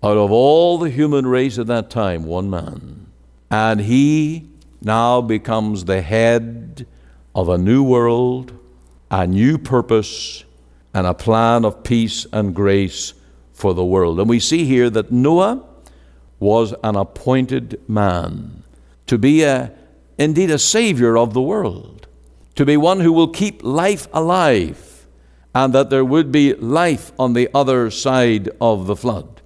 Out 0.02 0.16
of 0.16 0.32
all 0.32 0.76
the 0.76 0.90
human 0.90 1.24
race 1.24 1.56
at 1.56 1.68
that 1.68 1.88
time, 1.88 2.24
one 2.24 2.50
man. 2.50 3.06
And 3.48 3.82
he 3.82 4.50
now 4.82 5.20
becomes 5.20 5.84
the 5.84 6.00
head 6.00 6.86
of 7.34 7.48
a 7.48 7.58
new 7.58 7.82
world, 7.82 8.52
a 9.10 9.26
new 9.26 9.58
purpose, 9.58 10.44
and 10.94 11.06
a 11.06 11.14
plan 11.14 11.64
of 11.64 11.84
peace 11.84 12.26
and 12.32 12.54
grace 12.54 13.14
for 13.52 13.74
the 13.74 13.84
world. 13.84 14.18
And 14.18 14.28
we 14.28 14.40
see 14.40 14.64
here 14.64 14.90
that 14.90 15.12
Noah 15.12 15.62
was 16.38 16.74
an 16.82 16.96
appointed 16.96 17.80
man 17.88 18.62
to 19.06 19.18
be 19.18 19.42
a, 19.42 19.72
indeed 20.18 20.50
a 20.50 20.58
savior 20.58 21.16
of 21.18 21.34
the 21.34 21.42
world, 21.42 22.08
to 22.54 22.64
be 22.64 22.76
one 22.76 23.00
who 23.00 23.12
will 23.12 23.28
keep 23.28 23.62
life 23.62 24.08
alive, 24.12 25.06
and 25.54 25.72
that 25.74 25.90
there 25.90 26.04
would 26.04 26.32
be 26.32 26.54
life 26.54 27.12
on 27.18 27.34
the 27.34 27.48
other 27.54 27.90
side 27.90 28.48
of 28.60 28.86
the 28.86 28.96
flood. 28.96 29.40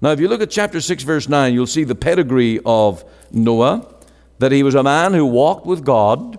Now, 0.00 0.10
if 0.10 0.18
you 0.18 0.26
look 0.26 0.40
at 0.40 0.50
chapter 0.50 0.80
6, 0.80 1.04
verse 1.04 1.28
9, 1.28 1.54
you'll 1.54 1.66
see 1.66 1.84
the 1.84 1.94
pedigree 1.94 2.60
of 2.66 3.04
Noah, 3.30 3.91
that 4.38 4.52
he 4.52 4.62
was 4.62 4.74
a 4.74 4.82
man 4.82 5.14
who 5.14 5.26
walked 5.26 5.66
with 5.66 5.84
God, 5.84 6.38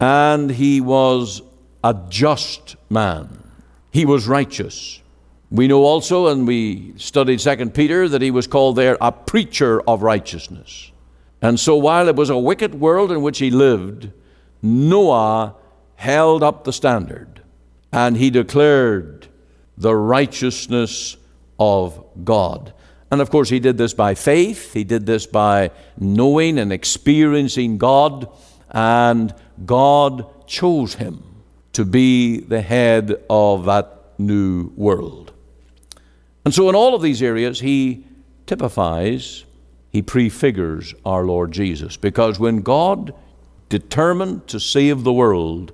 and 0.00 0.50
he 0.50 0.80
was 0.80 1.42
a 1.84 1.96
just 2.08 2.76
man. 2.90 3.42
He 3.90 4.04
was 4.04 4.26
righteous. 4.26 5.00
We 5.50 5.68
know 5.68 5.82
also, 5.82 6.28
and 6.28 6.46
we 6.46 6.94
studied 6.96 7.40
Second 7.40 7.74
Peter, 7.74 8.08
that 8.08 8.22
he 8.22 8.30
was 8.30 8.46
called 8.46 8.76
there 8.76 8.96
a 9.00 9.12
preacher 9.12 9.82
of 9.82 10.02
righteousness. 10.02 10.90
And 11.42 11.58
so, 11.58 11.76
while 11.76 12.08
it 12.08 12.16
was 12.16 12.30
a 12.30 12.38
wicked 12.38 12.74
world 12.74 13.12
in 13.12 13.20
which 13.20 13.38
he 13.38 13.50
lived, 13.50 14.10
Noah 14.62 15.54
held 15.96 16.42
up 16.42 16.64
the 16.64 16.72
standard 16.72 17.42
and 17.92 18.16
he 18.16 18.30
declared 18.30 19.28
the 19.76 19.94
righteousness 19.94 21.16
of 21.58 22.02
God. 22.24 22.72
And 23.12 23.20
of 23.20 23.28
course, 23.28 23.50
he 23.50 23.60
did 23.60 23.76
this 23.76 23.92
by 23.92 24.14
faith, 24.14 24.72
he 24.72 24.84
did 24.84 25.04
this 25.04 25.26
by 25.26 25.70
knowing 25.98 26.58
and 26.58 26.72
experiencing 26.72 27.76
God, 27.76 28.26
and 28.70 29.34
God 29.66 30.46
chose 30.46 30.94
him 30.94 31.22
to 31.74 31.84
be 31.84 32.40
the 32.40 32.62
head 32.62 33.22
of 33.28 33.66
that 33.66 34.14
new 34.16 34.72
world. 34.76 35.34
And 36.46 36.54
so, 36.54 36.70
in 36.70 36.74
all 36.74 36.94
of 36.94 37.02
these 37.02 37.22
areas, 37.22 37.60
he 37.60 38.06
typifies, 38.46 39.44
he 39.90 40.00
prefigures 40.00 40.94
our 41.04 41.26
Lord 41.26 41.52
Jesus. 41.52 41.98
Because 41.98 42.40
when 42.40 42.62
God 42.62 43.14
determined 43.68 44.46
to 44.48 44.58
save 44.58 45.04
the 45.04 45.12
world, 45.12 45.72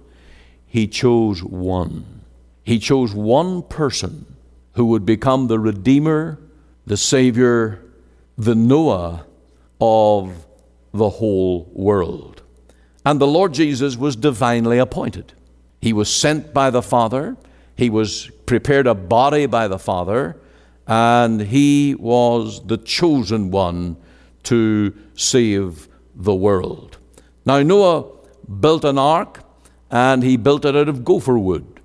he 0.67 0.89
chose 0.89 1.41
one. 1.45 2.23
He 2.65 2.81
chose 2.81 3.15
one 3.15 3.63
person 3.63 4.35
who 4.73 4.87
would 4.87 5.07
become 5.07 5.47
the 5.47 5.61
Redeemer, 5.61 6.41
the 6.89 6.97
Savior, 6.97 7.85
the 8.39 8.55
Noah 8.55 9.27
of 9.79 10.47
the 10.93 11.11
whole 11.11 11.71
world. 11.75 12.43
And 13.05 13.21
the 13.21 13.27
Lord 13.27 13.53
Jesus 13.53 13.97
was 13.99 14.17
divinely 14.17 14.79
appointed. 14.79 15.35
He 15.83 15.93
was 15.93 16.13
sent 16.13 16.55
by 16.55 16.71
the 16.71 16.83
Father, 16.83 17.37
he 17.77 17.91
was 17.91 18.31
prepared 18.47 18.87
a 18.87 18.95
body 18.95 19.45
by 19.45 19.69
the 19.69 19.79
Father, 19.79 20.41
and 20.87 21.43
he 21.43 21.95
was 21.95 22.67
the 22.67 22.79
chosen 22.79 23.51
one 23.51 23.99
to 24.45 24.95
save 25.15 25.89
the 26.15 26.35
world. 26.35 26.97
Now, 27.45 27.63
Noah 27.63 28.07
built 28.61 28.87
an 28.87 28.97
ark, 28.97 29.43
and 29.91 30.23
he 30.23 30.39
built 30.39 30.65
it 30.65 30.75
out 30.75 30.89
of 30.89 31.05
gopher 31.05 31.39
wood. 31.39 31.81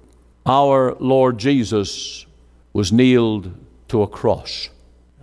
Our 0.46 0.96
Lord 0.96 1.40
Jesus 1.40 2.26
was 2.72 2.94
nailed 2.94 3.54
to 3.90 4.02
a 4.02 4.08
cross. 4.08 4.70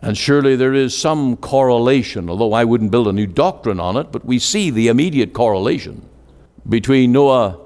And 0.02 0.16
surely 0.16 0.56
there 0.56 0.72
is 0.72 0.96
some 0.96 1.36
correlation, 1.36 2.30
although 2.30 2.54
I 2.54 2.64
wouldn't 2.64 2.90
build 2.90 3.08
a 3.08 3.12
new 3.12 3.26
doctrine 3.26 3.78
on 3.78 3.96
it, 3.96 4.10
but 4.10 4.24
we 4.24 4.38
see 4.38 4.70
the 4.70 4.88
immediate 4.88 5.34
correlation 5.34 6.08
between 6.68 7.12
Noah 7.12 7.58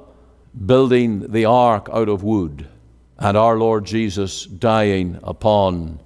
building 0.66 1.30
the 1.30 1.44
ark 1.44 1.88
out 1.92 2.08
of 2.08 2.24
wood 2.24 2.68
and 3.18 3.36
our 3.36 3.56
Lord 3.56 3.84
Jesus 3.84 4.46
dying 4.46 5.18
upon 5.22 6.00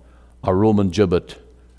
a 0.45 0.55
Roman 0.55 0.91
gibbet, 0.91 1.37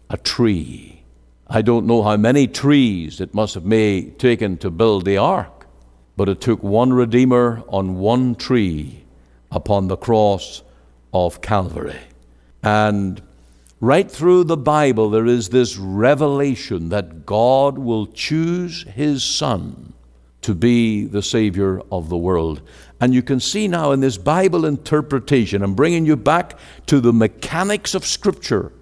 a 0.09 0.17
tree. 0.17 1.03
I 1.47 1.61
don't 1.61 1.85
know 1.85 2.03
how 2.03 2.17
many 2.17 2.47
trees 2.47 3.21
it 3.21 3.33
must 3.33 3.53
have 3.53 3.65
made, 3.65 4.19
taken 4.19 4.57
to 4.57 4.71
build 4.71 5.05
the 5.05 5.17
ark, 5.17 5.67
but 6.17 6.27
it 6.27 6.41
took 6.41 6.63
one 6.63 6.91
Redeemer 6.91 7.63
on 7.67 7.99
one 7.99 8.35
tree 8.35 9.05
upon 9.51 9.87
the 9.87 9.97
cross 9.97 10.63
of 11.13 11.41
Calvary. 11.41 11.99
And 12.61 13.21
Right 13.81 14.11
through 14.11 14.43
the 14.43 14.57
Bible, 14.57 15.09
there 15.09 15.25
is 15.25 15.49
this 15.49 15.77
revelation 15.77 16.89
that 16.89 17.25
God 17.25 17.77
will 17.77 18.07
choose 18.07 18.83
His 18.83 19.23
Son 19.23 19.93
to 20.41 20.53
be 20.53 21.05
the 21.05 21.23
Savior 21.23 21.81
of 21.89 22.09
the 22.09 22.17
world. 22.17 22.61
And 22.99 23.13
you 23.13 23.21
can 23.21 23.39
see 23.39 23.69
now 23.69 23.91
in 23.91 24.01
this 24.01 24.17
Bible 24.17 24.65
interpretation, 24.65 25.61
I'm 25.61 25.75
bringing 25.75 26.05
you 26.05 26.17
back 26.17 26.59
to 26.87 26.99
the 26.99 27.13
mechanics 27.13 27.95
of 27.95 28.05
Scripture. 28.05 28.73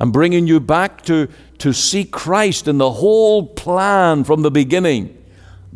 I'm 0.00 0.10
bringing 0.10 0.48
you 0.48 0.58
back 0.58 1.02
to, 1.02 1.28
to 1.58 1.72
see 1.72 2.04
Christ 2.04 2.66
in 2.66 2.78
the 2.78 2.90
whole 2.90 3.46
plan 3.46 4.24
from 4.24 4.42
the 4.42 4.50
beginning. 4.50 5.16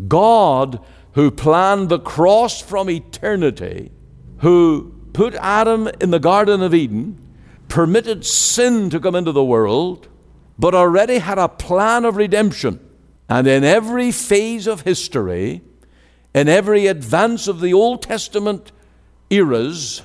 God, 0.08 0.80
who 1.12 1.30
planned 1.30 1.90
the 1.90 2.00
cross 2.00 2.60
from 2.60 2.90
eternity, 2.90 3.92
who 4.38 4.94
put 5.12 5.34
Adam 5.34 5.88
in 6.00 6.10
the 6.10 6.18
Garden 6.18 6.60
of 6.60 6.74
Eden 6.74 7.27
permitted 7.68 8.24
sin 8.24 8.90
to 8.90 9.00
come 9.00 9.14
into 9.14 9.32
the 9.32 9.44
world, 9.44 10.08
but 10.58 10.74
already 10.74 11.18
had 11.18 11.38
a 11.38 11.48
plan 11.48 12.04
of 12.04 12.16
redemption. 12.16 12.80
And 13.28 13.46
in 13.46 13.62
every 13.62 14.10
phase 14.10 14.66
of 14.66 14.82
history, 14.82 15.62
in 16.34 16.48
every 16.48 16.86
advance 16.86 17.46
of 17.46 17.60
the 17.60 17.72
Old 17.72 18.02
Testament 18.02 18.72
eras, 19.30 20.02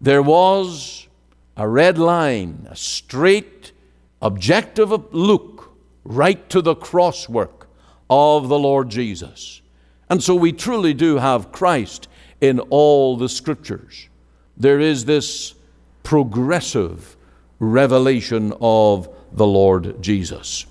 there 0.00 0.22
was 0.22 1.06
a 1.56 1.68
red 1.68 1.98
line, 1.98 2.66
a 2.70 2.76
straight, 2.76 3.72
objective 4.20 4.90
look 5.14 5.76
right 6.04 6.48
to 6.50 6.62
the 6.62 6.74
crosswork 6.74 7.66
of 8.08 8.48
the 8.48 8.58
Lord 8.58 8.88
Jesus. 8.88 9.60
And 10.08 10.22
so 10.22 10.34
we 10.34 10.52
truly 10.52 10.94
do 10.94 11.16
have 11.16 11.52
Christ 11.52 12.08
in 12.40 12.60
all 12.60 13.16
the 13.16 13.28
scriptures. 13.28 14.08
There 14.56 14.80
is 14.80 15.04
this 15.04 15.54
progressive 16.02 17.16
revelation 17.58 18.52
of 18.60 19.08
the 19.32 19.46
Lord 19.46 20.02
Jesus. 20.02 20.66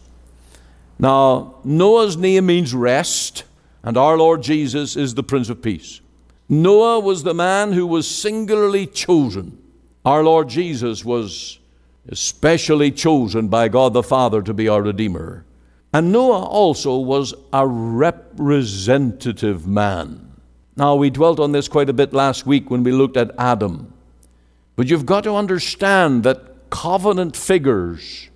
Now, 1.00 1.55
Noah's 1.63 2.17
name 2.17 2.46
means 2.46 2.74
rest, 2.74 3.44
and 3.81 3.98
our 3.98 4.17
Lord 4.17 4.44
Jesus 4.44 4.96
is 4.96 5.15
the 5.15 5.24
Prince 5.24 5.50
of 5.50 5.61
Peace. 5.61 6.01
Noah 6.48 7.00
was 7.00 7.24
the 7.24 7.33
man 7.33 7.72
who 7.72 7.87
was 7.87 8.07
singularly 8.07 8.85
chosen. 8.85 9.57
Our 10.05 10.24
Lord 10.24 10.50
Jesus 10.50 11.05
was 11.05 11.59
especially 12.09 12.91
chosen 12.91 13.48
by 13.48 13.67
God 13.67 13.94
the 13.94 14.03
Father 14.03 14.41
to 14.41 14.53
be 14.53 14.67
our 14.67 14.81
Redeemer. 14.81 15.46
And 15.94 16.11
Noah 16.11 16.46
also 16.46 16.98
was 16.98 17.33
a 17.53 17.67
representative 17.67 19.67
man. 19.67 20.31
Now, 20.75 20.96
we 20.96 21.09
dwelt 21.09 21.39
on 21.39 21.51
this 21.51 21.67
quite 21.67 21.89
a 21.89 21.94
bit 21.94 22.13
last 22.13 22.46
week 22.46 22.70
when 22.70 22.83
we 22.83 22.91
looked 22.91 23.17
at 23.17 23.31
Adam. 23.37 23.94
But 24.81 24.89
you've 24.89 25.05
got 25.05 25.25
to 25.25 25.35
understand 25.35 26.24
that 26.24 26.72
covenant 26.72 27.37
figures 27.37 28.29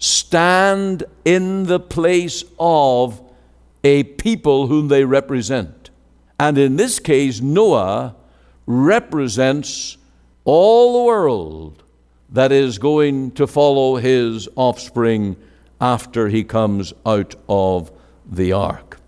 stand 0.00 1.04
in 1.24 1.66
the 1.66 1.78
place 1.78 2.42
of 2.58 3.22
a 3.84 4.02
people 4.02 4.66
whom 4.66 4.88
they 4.88 5.04
represent. 5.04 5.90
And 6.40 6.58
in 6.58 6.74
this 6.74 6.98
case, 6.98 7.40
Noah 7.40 8.16
represents 8.66 9.96
all 10.44 10.92
the 10.92 11.04
world 11.04 11.84
that 12.30 12.50
is 12.50 12.78
going 12.78 13.30
to 13.34 13.46
follow 13.46 13.94
his 13.94 14.48
offspring 14.56 15.36
after 15.80 16.26
he 16.26 16.42
comes 16.42 16.92
out 17.06 17.36
of 17.48 17.92
the 18.28 18.50
ark. 18.50 18.98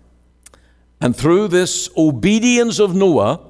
And 1.01 1.13
through 1.13 1.49
this 1.49 1.89
obedience 1.97 2.79
of 2.79 2.95
Noah, 2.95 3.41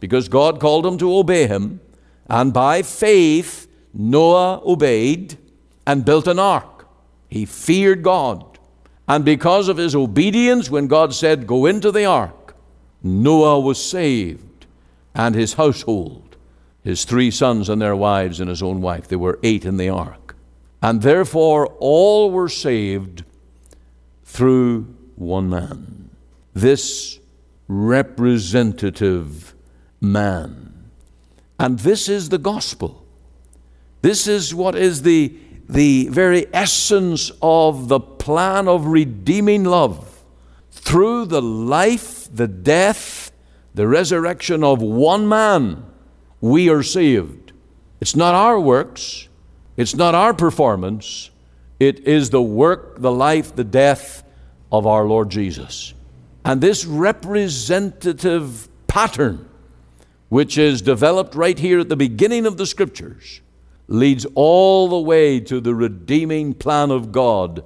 because 0.00 0.30
God 0.30 0.58
called 0.58 0.86
him 0.86 0.96
to 0.96 1.14
obey 1.14 1.46
him, 1.46 1.80
and 2.28 2.52
by 2.52 2.82
faith, 2.82 3.68
Noah 3.92 4.60
obeyed 4.64 5.38
and 5.86 6.04
built 6.04 6.26
an 6.26 6.38
ark. 6.38 6.86
He 7.28 7.44
feared 7.44 8.02
God. 8.02 8.58
And 9.06 9.24
because 9.24 9.68
of 9.68 9.76
his 9.76 9.94
obedience, 9.94 10.70
when 10.70 10.86
God 10.86 11.14
said, 11.14 11.46
Go 11.46 11.66
into 11.66 11.92
the 11.92 12.06
ark, 12.06 12.56
Noah 13.02 13.60
was 13.60 13.82
saved 13.82 14.66
and 15.14 15.34
his 15.34 15.54
household, 15.54 16.36
his 16.82 17.04
three 17.04 17.30
sons 17.30 17.68
and 17.68 17.80
their 17.80 17.94
wives, 17.94 18.40
and 18.40 18.48
his 18.48 18.62
own 18.62 18.80
wife. 18.80 19.06
There 19.08 19.18
were 19.18 19.38
eight 19.42 19.64
in 19.64 19.76
the 19.76 19.90
ark. 19.90 20.36
And 20.82 21.02
therefore, 21.02 21.66
all 21.78 22.30
were 22.30 22.48
saved 22.48 23.24
through 24.24 24.94
one 25.16 25.48
man. 25.48 26.10
This 26.52 27.18
representative 27.68 29.54
man. 30.00 30.73
And 31.64 31.78
this 31.78 32.10
is 32.10 32.28
the 32.28 32.36
gospel. 32.36 33.06
This 34.02 34.26
is 34.26 34.54
what 34.54 34.74
is 34.74 35.00
the, 35.00 35.34
the 35.66 36.08
very 36.08 36.44
essence 36.52 37.32
of 37.40 37.88
the 37.88 38.00
plan 38.00 38.68
of 38.68 38.84
redeeming 38.84 39.64
love. 39.64 40.22
Through 40.72 41.24
the 41.24 41.40
life, 41.40 42.28
the 42.30 42.46
death, 42.46 43.32
the 43.74 43.88
resurrection 43.88 44.62
of 44.62 44.82
one 44.82 45.26
man, 45.26 45.86
we 46.42 46.68
are 46.68 46.82
saved. 46.82 47.52
It's 47.98 48.14
not 48.14 48.34
our 48.34 48.60
works, 48.60 49.28
it's 49.78 49.94
not 49.94 50.14
our 50.14 50.34
performance, 50.34 51.30
it 51.80 52.00
is 52.00 52.28
the 52.28 52.42
work, 52.42 53.00
the 53.00 53.10
life, 53.10 53.56
the 53.56 53.64
death 53.64 54.22
of 54.70 54.86
our 54.86 55.06
Lord 55.06 55.30
Jesus. 55.30 55.94
And 56.44 56.60
this 56.60 56.84
representative 56.84 58.68
pattern 58.86 59.48
which 60.34 60.58
is 60.58 60.82
developed 60.82 61.36
right 61.36 61.60
here 61.60 61.78
at 61.78 61.88
the 61.88 61.94
beginning 61.94 62.44
of 62.44 62.56
the 62.56 62.66
scriptures, 62.66 63.40
leads 63.86 64.26
all 64.34 64.88
the 64.88 64.98
way 64.98 65.38
to 65.38 65.60
the 65.60 65.72
redeeming 65.72 66.52
plan 66.52 66.90
of 66.90 67.12
God 67.12 67.62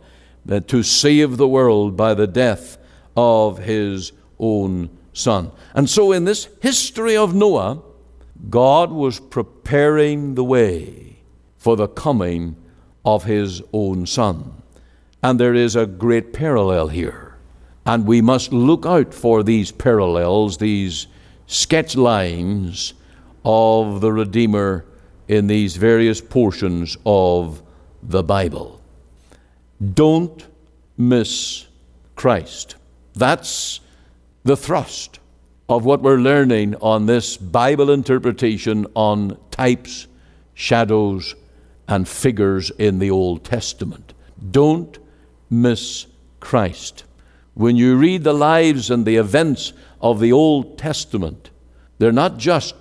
to 0.66 0.83
save 0.83 1.38
the 1.38 1.48
world 1.48 1.96
by 1.96 2.12
the 2.12 2.26
death 2.26 2.76
of 3.16 3.57
his 3.57 4.12
own 4.38 4.90
son. 5.14 5.50
And 5.72 5.88
so, 5.88 6.12
in 6.12 6.26
this 6.26 6.50
history 6.61 7.16
of 7.16 7.35
Noah, 7.35 7.81
God 8.50 8.92
was 8.92 9.18
preparing 9.18 10.35
the 10.35 10.44
way 10.44 11.20
for 11.57 11.74
the 11.74 11.88
coming 11.88 12.54
of 13.02 13.24
his 13.24 13.62
own 13.72 14.04
son. 14.04 14.61
And 15.22 15.40
there 15.40 15.54
is 15.54 15.74
a 15.74 15.87
great 15.87 16.35
parallel 16.35 16.88
here. 16.88 17.35
And 17.87 18.04
we 18.04 18.20
must 18.20 18.52
look 18.52 18.85
out 18.85 19.14
for 19.14 19.42
these 19.42 19.72
parallels, 19.72 20.59
these 20.59 21.07
sketch 21.49 21.97
lines 21.97 22.95
of 23.45 24.01
the 24.01 24.13
Redeemer 24.13 24.85
in 25.27 25.47
these 25.47 25.77
various 25.77 26.21
portions 26.21 26.97
of 27.05 27.63
the 28.03 28.23
Bible. 28.23 28.81
Don't 29.95 30.47
miss 30.97 31.67
Christ. 32.15 32.77
That's 33.15 33.81
the 34.45 34.57
thrust 34.57 35.19
of 35.69 35.85
what 35.85 36.03
we're 36.03 36.17
learning 36.19 36.75
on 36.77 37.07
this 37.07 37.37
Bible 37.37 37.91
interpretation 37.91 38.87
on 38.95 39.37
types, 39.51 40.07
shadows, 40.55 41.35
and 41.89 42.07
figures 42.07 42.71
in 42.79 42.99
the 42.99 43.11
Old 43.11 43.45
Testament. 43.45 44.13
Don't 44.51 44.99
miss 45.49 46.07
Christ. 46.41 47.05
When 47.59 47.77
you 47.77 47.97
read 47.97 48.23
the 48.23 48.33
lives 48.33 48.90
and 48.90 49.05
the 49.05 49.16
events 49.16 49.73
of 50.01 50.21
the 50.21 50.33
Old 50.33 50.79
Testament. 50.79 51.51
They're 51.99 52.12
not 52.12 52.38
just 52.38 52.75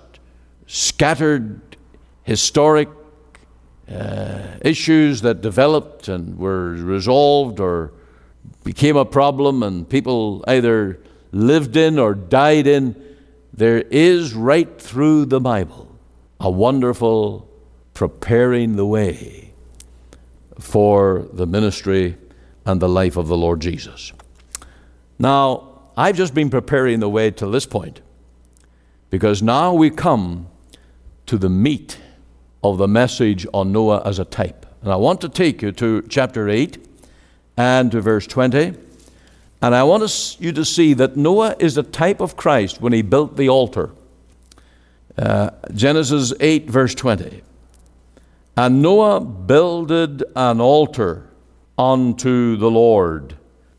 scattered 0.66 1.76
historic 2.22 2.88
uh, 3.90 4.38
issues 4.60 5.22
that 5.22 5.40
developed 5.40 6.08
and 6.08 6.38
were 6.38 6.72
resolved 6.72 7.58
or 7.58 7.92
became 8.64 8.96
a 8.96 9.04
problem 9.04 9.62
and 9.62 9.88
people 9.88 10.44
either 10.46 11.00
lived 11.32 11.76
in 11.76 11.98
or 11.98 12.14
died 12.14 12.66
in, 12.66 12.94
there 13.52 13.78
is 13.78 14.34
right 14.34 14.80
through 14.80 15.24
the 15.24 15.40
Bible 15.40 15.86
a 16.40 16.50
wonderful 16.50 17.48
preparing 17.94 18.76
the 18.76 18.86
way 18.86 19.52
for 20.60 21.26
the 21.32 21.46
ministry 21.46 22.16
and 22.64 22.80
the 22.80 22.88
life 22.88 23.16
of 23.16 23.26
the 23.26 23.36
Lord 23.36 23.60
Jesus. 23.60 24.12
Now, 25.18 25.68
I've 25.96 26.16
just 26.16 26.34
been 26.34 26.50
preparing 26.50 27.00
the 27.00 27.08
way 27.08 27.30
till 27.30 27.50
this 27.50 27.66
point 27.66 28.00
because 29.10 29.42
now 29.42 29.74
we 29.74 29.90
come 29.90 30.48
to 31.26 31.36
the 31.36 31.48
meat 31.48 31.98
of 32.62 32.78
the 32.78 32.88
message 32.88 33.46
on 33.52 33.72
Noah 33.72 34.02
as 34.04 34.18
a 34.18 34.24
type. 34.24 34.66
And 34.82 34.92
I 34.92 34.96
want 34.96 35.20
to 35.22 35.28
take 35.28 35.62
you 35.62 35.72
to 35.72 36.02
chapter 36.02 36.48
8 36.48 36.78
and 37.56 37.90
to 37.90 38.00
verse 38.00 38.26
20. 38.26 38.74
And 39.60 39.74
I 39.74 39.82
want 39.82 40.36
you 40.38 40.52
to 40.52 40.64
see 40.64 40.94
that 40.94 41.16
Noah 41.16 41.56
is 41.58 41.76
a 41.76 41.82
type 41.82 42.20
of 42.20 42.36
Christ 42.36 42.80
when 42.80 42.92
he 42.92 43.02
built 43.02 43.36
the 43.36 43.48
altar. 43.48 43.90
Uh, 45.16 45.50
Genesis 45.74 46.32
8, 46.38 46.70
verse 46.70 46.94
20. 46.94 47.42
And 48.56 48.82
Noah 48.82 49.20
builded 49.20 50.22
an 50.36 50.60
altar 50.60 51.28
unto 51.76 52.56
the 52.56 52.70
Lord. 52.70 53.34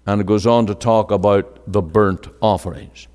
And 0.09 0.21
it 0.21 0.25
goes 0.25 0.47
on 0.47 0.65
to 0.65 0.73
talk 0.73 1.11
about 1.11 1.71
the 1.71 1.83
burnt 1.83 2.29
offerings. 2.41 3.07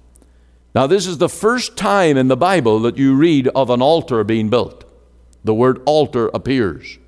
Now, 0.76 0.87
this 0.87 1.09
is 1.09 1.18
the 1.18 1.28
first 1.28 1.76
time 1.76 2.16
in 2.16 2.28
the 2.28 2.37
Bible 2.37 2.78
that 2.83 2.96
you 2.96 3.16
read 3.16 3.48
of 3.48 3.68
an 3.68 3.83
altar 3.83 4.22
being 4.22 4.48
built. 4.48 4.85
The 5.42 5.54
word 5.54 5.83
altar 5.87 6.30
appears. 6.33 6.98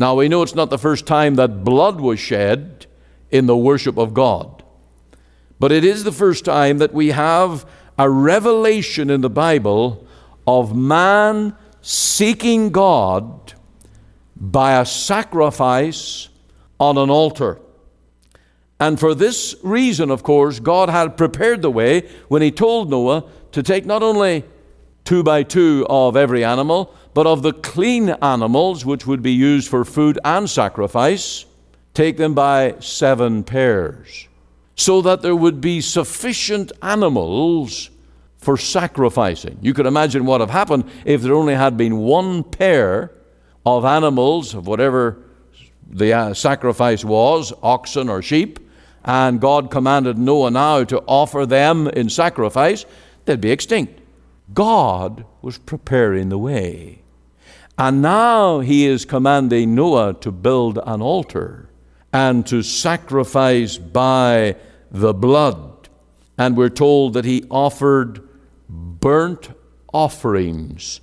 Now, 0.00 0.16
we 0.16 0.28
know 0.28 0.42
it's 0.42 0.56
not 0.56 0.70
the 0.70 0.78
first 0.78 1.06
time 1.06 1.36
that 1.36 1.62
blood 1.62 2.00
was 2.00 2.18
shed 2.18 2.86
in 3.30 3.46
the 3.46 3.56
worship 3.56 3.96
of 3.96 4.14
God. 4.14 4.64
But 5.60 5.70
it 5.70 5.84
is 5.84 6.02
the 6.02 6.10
first 6.10 6.44
time 6.44 6.78
that 6.78 6.92
we 6.92 7.12
have 7.12 7.64
a 7.96 8.10
revelation 8.10 9.10
in 9.10 9.20
the 9.20 9.30
Bible 9.30 10.08
of 10.44 10.76
man 10.76 11.54
seeking 11.82 12.70
God 12.70 13.54
by 14.34 14.80
a 14.80 14.84
sacrifice 14.84 16.30
on 16.80 16.98
an 16.98 17.10
altar. 17.10 17.60
And 18.78 19.00
for 19.00 19.14
this 19.14 19.54
reason, 19.62 20.10
of 20.10 20.22
course, 20.22 20.60
God 20.60 20.90
had 20.90 21.16
prepared 21.16 21.62
the 21.62 21.70
way 21.70 22.08
when 22.28 22.42
He 22.42 22.50
told 22.50 22.90
Noah 22.90 23.24
to 23.52 23.62
take 23.62 23.86
not 23.86 24.02
only 24.02 24.44
two 25.04 25.22
by 25.22 25.42
two 25.44 25.86
of 25.88 26.16
every 26.16 26.44
animal, 26.44 26.94
but 27.14 27.26
of 27.26 27.42
the 27.42 27.52
clean 27.52 28.10
animals, 28.10 28.84
which 28.84 29.06
would 29.06 29.22
be 29.22 29.32
used 29.32 29.68
for 29.68 29.84
food 29.84 30.18
and 30.24 30.50
sacrifice, 30.50 31.46
take 31.94 32.18
them 32.18 32.34
by 32.34 32.74
seven 32.80 33.42
pairs, 33.42 34.28
so 34.74 35.00
that 35.00 35.22
there 35.22 35.36
would 35.36 35.60
be 35.60 35.80
sufficient 35.80 36.72
animals 36.82 37.88
for 38.36 38.58
sacrificing. 38.58 39.58
You 39.62 39.72
could 39.72 39.86
imagine 39.86 40.26
what 40.26 40.40
would 40.40 40.48
have 40.48 40.50
happened 40.50 40.90
if 41.06 41.22
there 41.22 41.32
only 41.32 41.54
had 41.54 41.78
been 41.78 41.96
one 41.96 42.44
pair 42.44 43.12
of 43.64 43.84
animals 43.84 44.54
of 44.54 44.66
whatever 44.66 45.22
the 45.88 46.12
uh, 46.12 46.34
sacrifice 46.34 47.04
was, 47.04 47.52
oxen 47.62 48.08
or 48.10 48.20
sheep, 48.20 48.58
and 49.06 49.40
God 49.40 49.70
commanded 49.70 50.18
Noah 50.18 50.50
now 50.50 50.82
to 50.84 51.02
offer 51.06 51.46
them 51.46 51.86
in 51.86 52.10
sacrifice, 52.10 52.84
they'd 53.24 53.40
be 53.40 53.52
extinct. 53.52 54.00
God 54.52 55.24
was 55.40 55.58
preparing 55.58 56.28
the 56.28 56.38
way. 56.38 57.02
And 57.78 58.02
now 58.02 58.60
he 58.60 58.86
is 58.86 59.04
commanding 59.04 59.74
Noah 59.74 60.14
to 60.14 60.32
build 60.32 60.78
an 60.84 61.00
altar 61.00 61.70
and 62.12 62.44
to 62.48 62.62
sacrifice 62.62 63.78
by 63.78 64.56
the 64.90 65.14
blood. 65.14 65.88
And 66.36 66.56
we're 66.56 66.68
told 66.68 67.14
that 67.14 67.24
he 67.24 67.44
offered 67.50 68.26
burnt 68.68 69.50
offerings 69.92 71.00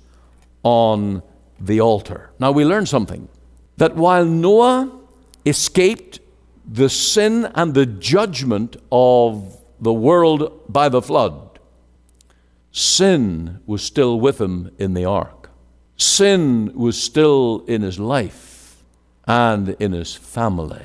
on 0.62 1.22
the 1.60 1.80
altar. 1.80 2.30
Now 2.38 2.52
we 2.52 2.64
learn 2.64 2.86
something 2.86 3.28
that 3.76 3.96
while 3.96 4.24
Noah 4.24 5.00
escaped 5.46 6.20
the 6.66 6.88
sin 6.88 7.50
and 7.54 7.74
the 7.74 7.86
judgment 7.86 8.76
of 8.90 9.56
the 9.80 9.92
world 9.92 10.62
by 10.68 10.88
the 10.88 11.02
flood, 11.02 11.58
sin 12.70 13.60
was 13.66 13.82
still 13.82 14.18
with 14.18 14.40
him 14.40 14.70
in 14.78 14.94
the 14.94 15.04
ark. 15.04 15.50
Sin 15.96 16.72
was 16.74 17.00
still 17.00 17.64
in 17.66 17.82
his 17.82 17.98
life 17.98 18.82
and 19.26 19.70
in 19.78 19.92
his 19.92 20.14
family. 20.14 20.84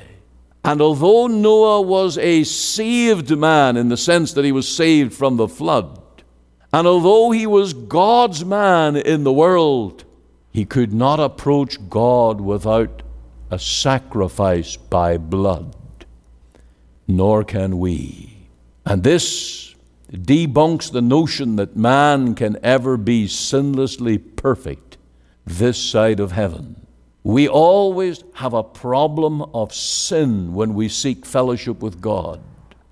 And 0.62 0.80
although 0.80 1.26
Noah 1.26 1.80
was 1.80 2.18
a 2.18 2.44
saved 2.44 3.36
man 3.36 3.76
in 3.76 3.88
the 3.88 3.96
sense 3.96 4.34
that 4.34 4.44
he 4.44 4.52
was 4.52 4.68
saved 4.68 5.14
from 5.14 5.36
the 5.36 5.48
flood, 5.48 5.98
and 6.72 6.86
although 6.86 7.30
he 7.30 7.46
was 7.46 7.72
God's 7.72 8.44
man 8.44 8.96
in 8.96 9.24
the 9.24 9.32
world, 9.32 10.04
he 10.52 10.64
could 10.64 10.92
not 10.92 11.18
approach 11.18 11.78
God 11.88 12.40
without 12.40 13.02
a 13.50 13.58
sacrifice 13.58 14.76
by 14.76 15.16
blood. 15.16 15.74
Nor 17.06 17.44
can 17.44 17.78
we. 17.78 18.48
And 18.86 19.02
this 19.02 19.74
debunks 20.12 20.90
the 20.90 21.02
notion 21.02 21.56
that 21.56 21.76
man 21.76 22.34
can 22.34 22.58
ever 22.62 22.96
be 22.96 23.26
sinlessly 23.26 24.18
perfect 24.36 24.98
this 25.46 25.78
side 25.78 26.20
of 26.20 26.32
heaven. 26.32 26.86
We 27.22 27.48
always 27.48 28.24
have 28.34 28.54
a 28.54 28.62
problem 28.62 29.42
of 29.54 29.74
sin 29.74 30.54
when 30.54 30.74
we 30.74 30.88
seek 30.88 31.26
fellowship 31.26 31.82
with 31.82 32.00
God. 32.00 32.40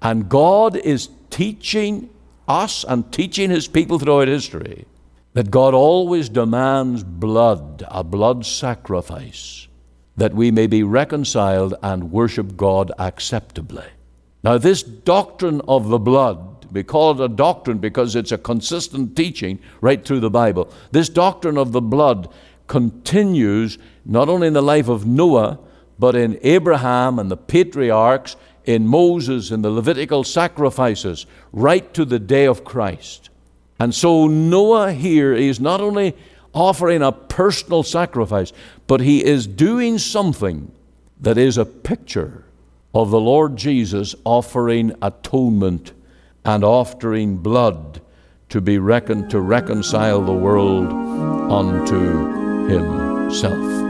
And 0.03 0.29
God 0.29 0.77
is 0.77 1.09
teaching 1.31 2.11
us 2.47 2.85
and 2.85 3.11
teaching 3.13 3.51
His 3.51 3.69
people 3.69 3.99
throughout 3.99 4.29
history 4.29 4.87
that 5.35 5.51
God 5.51 5.75
always 5.75 6.29
demands 6.29 7.05
blood, 7.05 7.85
a 7.89 8.03
blood 8.03 8.45
sacrifice, 8.45 9.68
that 10.19 10.35
we 10.35 10.51
may 10.51 10.67
be 10.67 10.83
reconciled 10.83 11.75
and 11.83 12.11
worship 12.11 12.57
God 12.57 12.93
acceptably. 12.99 13.87
Now, 14.43 14.59
this 14.59 14.83
doctrine 14.83 15.63
of 15.69 15.89
the 15.89 15.99
blood, 15.99 16.67
we 16.73 16.83
call 16.83 17.13
it 17.13 17.25
a 17.25 17.29
doctrine 17.29 17.79
because 17.79 18.17
it's 18.17 18.33
a 18.33 18.39
consistent 18.39 19.17
teaching 19.17 19.61
right 19.81 20.05
through 20.05 20.21
the 20.21 20.31
Bible. 20.31 20.73
This 20.91 21.09
doctrine 21.09 21.57
of 21.57 21.73
the 21.73 21.81
blood 21.81 22.29
continues 22.67 23.79
not 24.05 24.29
only 24.29 24.49
in 24.49 24.53
the 24.53 24.63
life 24.63 24.89
of 24.89 25.07
Noah, 25.07 25.61
but 26.01 26.17
in 26.17 26.39
Abraham 26.43 27.19
and 27.19 27.31
the 27.31 27.37
patriarchs, 27.37 28.37
in 28.65 28.87
Moses 28.87 29.51
and 29.53 29.65
the 29.65 29.71
Levitical 29.71 30.25
sacrifices, 30.25 31.27
right 31.53 31.95
to 31.95 32.05
the 32.05 32.19
day 32.19 32.47
of 32.47 32.65
Christ. 32.65 33.31
And 33.79 33.95
so 33.95 34.27
Noah 34.27 34.93
here 34.93 35.33
is 35.33 35.61
not 35.61 35.81
only 35.81 36.17
offering 36.59 37.03
a 37.03 37.13
personal 37.13 37.85
sacrifice, 37.85 38.53
but 38.89 39.01
he 39.01 39.25
is 39.25 39.47
doing 39.47 39.97
something 39.97 40.73
that 41.21 41.39
is 41.39 41.57
a 41.57 41.65
picture 41.65 42.45
of 42.93 43.11
the 43.11 43.21
Lord 43.21 43.57
Jesus 43.57 44.17
offering 44.25 44.93
atonement 45.01 45.93
and 46.45 46.65
offering 46.65 47.37
blood 47.37 48.01
to 48.49 48.61
be 48.61 48.79
reckoned 48.79 49.31
to 49.31 49.41
reconcile 49.41 50.25
the 50.25 50.33
world 50.33 50.89
unto 51.51 52.69
himself. 52.69 53.88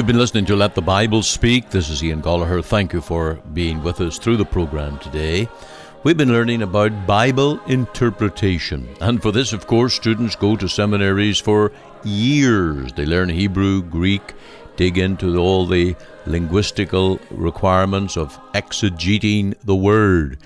You've 0.00 0.06
been 0.06 0.16
listening 0.16 0.46
to 0.46 0.56
Let 0.56 0.74
the 0.74 0.80
Bible 0.80 1.22
Speak. 1.22 1.68
This 1.68 1.90
is 1.90 2.02
Ian 2.02 2.22
Goligher. 2.22 2.64
Thank 2.64 2.94
you 2.94 3.02
for 3.02 3.34
being 3.52 3.82
with 3.82 4.00
us 4.00 4.18
through 4.18 4.38
the 4.38 4.46
program 4.46 4.98
today. 4.98 5.46
We've 6.04 6.16
been 6.16 6.32
learning 6.32 6.62
about 6.62 7.06
Bible 7.06 7.62
interpretation. 7.66 8.88
And 9.02 9.20
for 9.20 9.30
this, 9.30 9.52
of 9.52 9.66
course, 9.66 9.92
students 9.92 10.36
go 10.36 10.56
to 10.56 10.70
seminaries 10.70 11.38
for 11.38 11.70
years. 12.02 12.94
They 12.94 13.04
learn 13.04 13.28
Hebrew, 13.28 13.82
Greek, 13.82 14.32
dig 14.76 14.96
into 14.96 15.36
all 15.36 15.66
the 15.66 15.94
linguistical 16.24 17.20
requirements 17.30 18.16
of 18.16 18.40
exegeting 18.54 19.54
the 19.64 19.76
Word. 19.76 20.38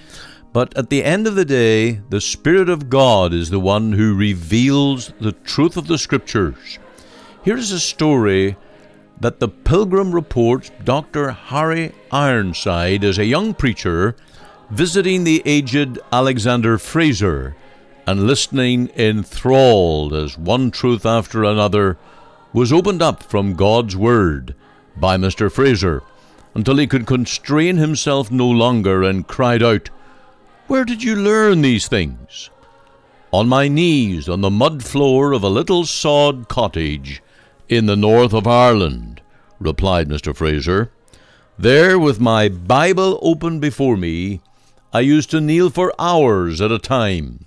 But 0.53 0.77
at 0.77 0.91
the 0.91 1.05
end 1.05 1.29
of 1.29 1.37
the 1.37 1.45
day, 1.45 2.01
the 2.09 2.21
Spirit 2.21 2.69
of 2.69 2.91
God 2.91 3.33
is 3.33 3.51
the 3.51 3.61
one 3.61 3.93
who 3.93 4.17
reveals 4.17 5.13
the 5.21 5.31
truth 5.31 5.77
of 5.77 5.87
the 5.87 5.97
Scriptures. 5.97 6.81
Here's 7.45 7.71
a 7.71 7.79
story 7.79 8.57
that 9.21 9.41
the 9.41 9.49
Pilgrim 9.49 10.13
reports 10.13 10.71
Dr. 10.83 11.31
Harry 11.31 11.93
Ironside, 12.11 13.05
as 13.05 13.19
a 13.19 13.25
young 13.25 13.55
preacher, 13.55 14.17
visiting 14.71 15.25
the 15.25 15.43
aged 15.45 15.99
Alexander 16.13 16.79
Fraser 16.79 17.55
and 18.07 18.27
listening 18.27 18.91
enthralled 18.97 20.13
as 20.13 20.37
one 20.37 20.71
truth 20.71 21.07
after 21.07 21.45
another 21.45 21.97
was 22.53 22.73
opened 22.73 23.03
up 23.03 23.23
from 23.23 23.55
God's 23.55 23.97
Word 23.97 24.55
by 24.97 25.17
Mr. 25.17 25.51
Fraser 25.51 26.03
until 26.55 26.77
he 26.77 26.87
could 26.87 27.07
constrain 27.07 27.77
himself 27.77 28.31
no 28.31 28.49
longer 28.49 29.03
and 29.03 29.27
cried 29.27 29.63
out, 29.63 29.91
Where 30.67 30.85
did 30.85 31.03
you 31.03 31.17
learn 31.17 31.63
these 31.63 31.89
things? 31.89 32.51
On 33.33 33.49
my 33.49 33.67
knees 33.67 34.29
on 34.29 34.41
the 34.41 34.51
mud 34.51 34.85
floor 34.85 35.33
of 35.33 35.43
a 35.43 35.49
little 35.49 35.85
sod 35.85 36.49
cottage 36.49 37.21
in 37.69 37.87
the 37.87 37.97
north 37.97 38.33
of 38.33 38.47
Ireland, 38.47 39.23
replied 39.59 40.09
Mr. 40.09 40.35
Fraser. 40.35 40.91
There, 41.59 41.99
with 41.99 42.21
my 42.21 42.49
Bible 42.49 43.19
open 43.23 43.61
before 43.61 43.97
me, 43.97 44.41
I 44.93 45.01
used 45.01 45.31
to 45.31 45.41
kneel 45.41 45.71
for 45.71 45.93
hours 45.99 46.61
at 46.61 46.73
a 46.73 46.79
time 46.79 47.47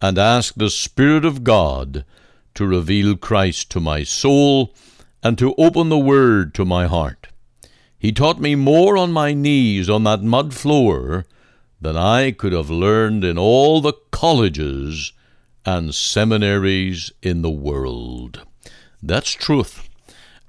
and 0.00 0.18
ask 0.18 0.54
the 0.54 0.70
Spirit 0.70 1.24
of 1.24 1.44
God 1.44 2.04
to 2.54 2.66
reveal 2.66 3.16
Christ 3.16 3.70
to 3.70 3.80
my 3.80 4.02
soul 4.02 4.74
and 5.22 5.38
to 5.38 5.54
open 5.56 5.88
the 5.88 5.98
Word 5.98 6.54
to 6.54 6.64
my 6.64 6.86
heart. 6.86 7.28
He 7.98 8.10
taught 8.10 8.40
me 8.40 8.54
more 8.54 8.96
on 8.96 9.12
my 9.12 9.32
knees 9.32 9.88
on 9.88 10.04
that 10.04 10.22
mud 10.22 10.52
floor 10.52 11.24
than 11.80 11.96
I 11.96 12.32
could 12.32 12.52
have 12.52 12.70
learned 12.70 13.24
in 13.24 13.38
all 13.38 13.80
the 13.80 13.94
colleges 14.10 15.12
and 15.64 15.94
seminaries 15.94 17.12
in 17.22 17.42
the 17.42 17.50
world. 17.50 18.44
That's 19.02 19.32
truth. 19.32 19.88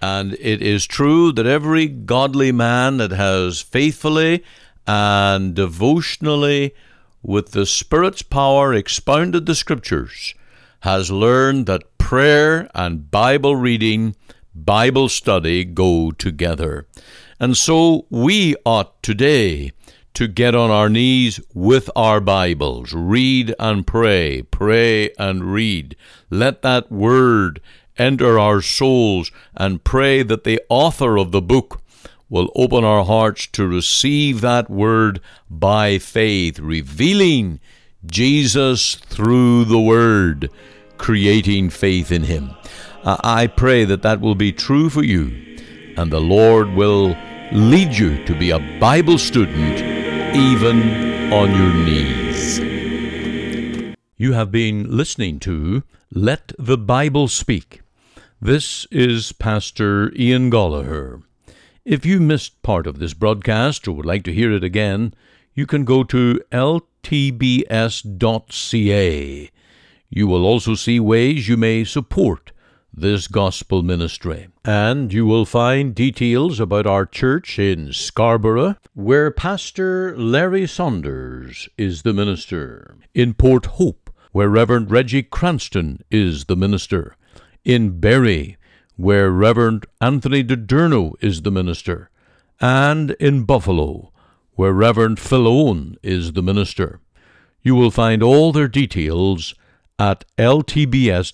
And 0.02 0.34
it 0.34 0.62
is 0.62 0.86
true 0.86 1.32
that 1.32 1.48
every 1.48 1.88
godly 1.88 2.52
man 2.52 2.98
that 2.98 3.12
has 3.12 3.62
faithfully 3.62 4.44
and 4.86 5.56
devotionally, 5.56 6.76
with 7.22 7.52
the 7.52 7.66
Spirit's 7.66 8.22
power, 8.22 8.74
expounded 8.74 9.46
the 9.46 9.56
Scriptures, 9.56 10.36
has 10.82 11.10
learned 11.10 11.68
that 11.68 11.98
prayer 11.98 12.70
and 12.76 13.10
Bible 13.10 13.56
reading, 13.56 14.16
Bible 14.54 15.08
study 15.08 15.64
go 15.64 16.12
together. 16.12 16.86
And 17.40 17.56
so 17.56 18.06
we 18.10 18.56
ought 18.66 19.02
today 19.02 19.72
to 20.16 20.28
get 20.28 20.54
on 20.54 20.70
our 20.70 20.90
knees 20.90 21.40
with 21.54 21.90
our 21.96 22.20
Bibles, 22.20 22.94
read 22.94 23.56
and 23.58 23.88
pray, 23.88 24.44
pray 24.44 25.12
and 25.18 25.54
read. 25.54 25.96
Let 26.30 26.62
that 26.62 26.92
word 26.92 27.62
enter 27.98 28.40
our 28.40 28.62
souls 28.62 29.32
and 29.56 29.84
pray 29.84 30.24
that 30.24 30.44
the 30.44 30.62
author 30.70 31.18
of 31.18 31.32
the 31.32 31.42
book 31.42 31.82
will 32.30 32.50
open 32.56 32.84
our 32.84 33.06
hearts 33.06 33.46
to 33.48 33.68
receive 33.68 34.42
that 34.42 34.70
word 34.70 35.22
by 35.50 36.00
faith, 36.00 36.58
revealing 36.60 37.60
Jesus 38.06 38.96
through 38.96 39.66
the 39.66 39.80
word, 39.80 40.50
creating 40.98 41.70
faith 41.70 42.12
in 42.12 42.24
him. 42.24 42.50
Uh, 43.04 43.18
I 43.24 43.48
pray 43.48 43.86
that 43.86 44.02
that 44.02 44.20
will 44.20 44.36
be 44.36 44.52
true 44.52 44.90
for 44.90 45.04
you, 45.04 45.58
and 45.96 46.12
the 46.12 46.20
Lord 46.20 46.70
will 46.74 47.16
lead 47.52 47.94
you 47.94 48.26
to 48.26 48.34
be 48.34 48.50
a 48.50 48.80
Bible 48.80 49.20
student 49.20 49.80
even 50.36 51.32
on 51.32 51.52
your 51.52 51.74
knees. 51.86 52.60
You 54.18 54.34
have 54.34 54.52
been 54.52 54.98
listening 54.98 55.40
to 55.42 55.84
Let 56.12 56.54
the 56.58 56.80
Bible 56.80 57.28
Speak. 57.28 57.83
This 58.44 58.86
is 58.92 59.32
Pastor 59.32 60.12
Ian 60.18 60.52
Goligher. 60.52 61.24
If 61.86 62.06
you 62.06 62.20
missed 62.20 62.62
part 62.62 62.88
of 62.88 63.00
this 63.00 63.14
broadcast 63.14 63.88
or 63.88 63.94
would 63.94 64.06
like 64.06 64.24
to 64.26 64.34
hear 64.34 64.52
it 64.52 64.66
again, 64.66 65.14
you 65.54 65.66
can 65.66 65.86
go 65.86 66.04
to 66.04 66.42
ltbs.ca. 66.52 66.90
You 70.10 70.28
will 70.28 70.46
also 70.46 70.76
see 70.76 71.00
ways 71.00 71.48
you 71.48 71.56
may 71.56 71.86
support 71.86 72.52
this 72.94 73.30
gospel 73.30 73.82
ministry. 73.82 74.50
And 74.66 75.14
you 75.14 75.26
will 75.26 75.46
find 75.46 75.96
details 75.96 76.60
about 76.60 76.86
our 76.86 77.06
church 77.06 77.58
in 77.58 77.94
Scarborough, 77.94 78.76
where 78.94 79.32
Pastor 79.32 80.18
Larry 80.18 80.68
Saunders 80.68 81.70
is 81.78 82.02
the 82.02 82.12
minister, 82.12 82.98
in 83.14 83.36
Port 83.36 83.68
Hope, 83.68 84.10
where 84.34 84.50
Reverend 84.50 84.92
Reggie 84.92 85.24
Cranston 85.24 86.04
is 86.12 86.44
the 86.44 86.58
minister, 86.58 87.16
in 87.66 88.00
Barrie, 88.00 88.58
where 88.96 89.32
Reverend 89.32 89.86
Anthony 90.00 90.44
DiDurno 90.44 91.14
is 91.22 91.42
the 91.42 91.52
minister, 91.52 92.10
and 92.60 93.12
in 93.12 93.44
Buffalo, 93.44 94.12
where 94.56 94.74
Reverend 94.74 95.20
Phil 95.20 95.48
Owen 95.48 95.98
is 96.04 96.34
the 96.34 96.44
minister. 96.44 97.00
You 97.62 97.76
will 97.76 97.92
find 97.92 98.22
all 98.22 98.52
their 98.52 98.68
details 98.68 99.56
at 99.98 100.26
ltbs.ca. 100.38 101.32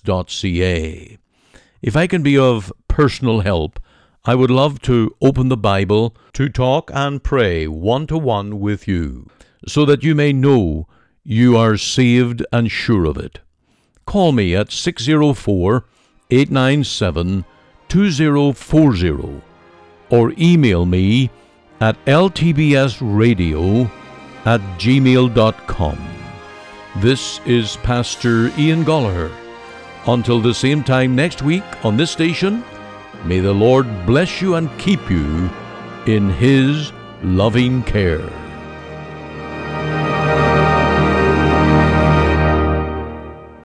If 1.82 1.96
I 1.96 2.06
can 2.06 2.22
be 2.22 2.38
of 2.38 2.72
personal 2.88 3.40
help, 3.40 3.80
I 4.24 4.34
would 4.34 4.50
love 4.50 4.82
to 4.82 5.14
open 5.22 5.48
the 5.48 5.56
Bible 5.56 6.14
to 6.34 6.48
talk 6.48 6.90
and 6.92 7.24
pray 7.24 7.66
one 7.66 8.06
to 8.08 8.18
one 8.18 8.60
with 8.60 8.86
you, 8.86 9.26
so 9.66 9.84
that 9.86 10.04
you 10.04 10.14
may 10.14 10.32
know 10.32 10.86
you 11.24 11.56
are 11.56 11.76
saved 11.76 12.44
and 12.52 12.70
sure 12.70 13.06
of 13.06 13.16
it. 13.16 13.40
Call 14.06 14.32
me 14.32 14.54
at 14.54 14.72
604 14.72 15.84
897 16.30 17.44
2040 17.88 19.42
or 20.10 20.32
email 20.38 20.86
me 20.86 21.30
at 21.80 21.96
ltbsradio 22.04 23.90
at 24.44 24.60
gmail.com. 24.78 25.98
This 26.96 27.40
is 27.46 27.76
Pastor 27.78 28.48
Ian 28.58 28.84
Goligher. 28.84 29.30
Until 30.06 30.40
the 30.40 30.54
same 30.54 30.82
time 30.82 31.14
next 31.14 31.42
week 31.42 31.62
on 31.84 31.96
this 31.96 32.10
station, 32.10 32.64
may 33.24 33.40
the 33.40 33.52
Lord 33.52 33.86
bless 34.06 34.40
you 34.40 34.54
and 34.56 34.70
keep 34.78 35.10
you 35.10 35.50
in 36.06 36.30
His 36.30 36.92
loving 37.22 37.82
care. 37.82 38.49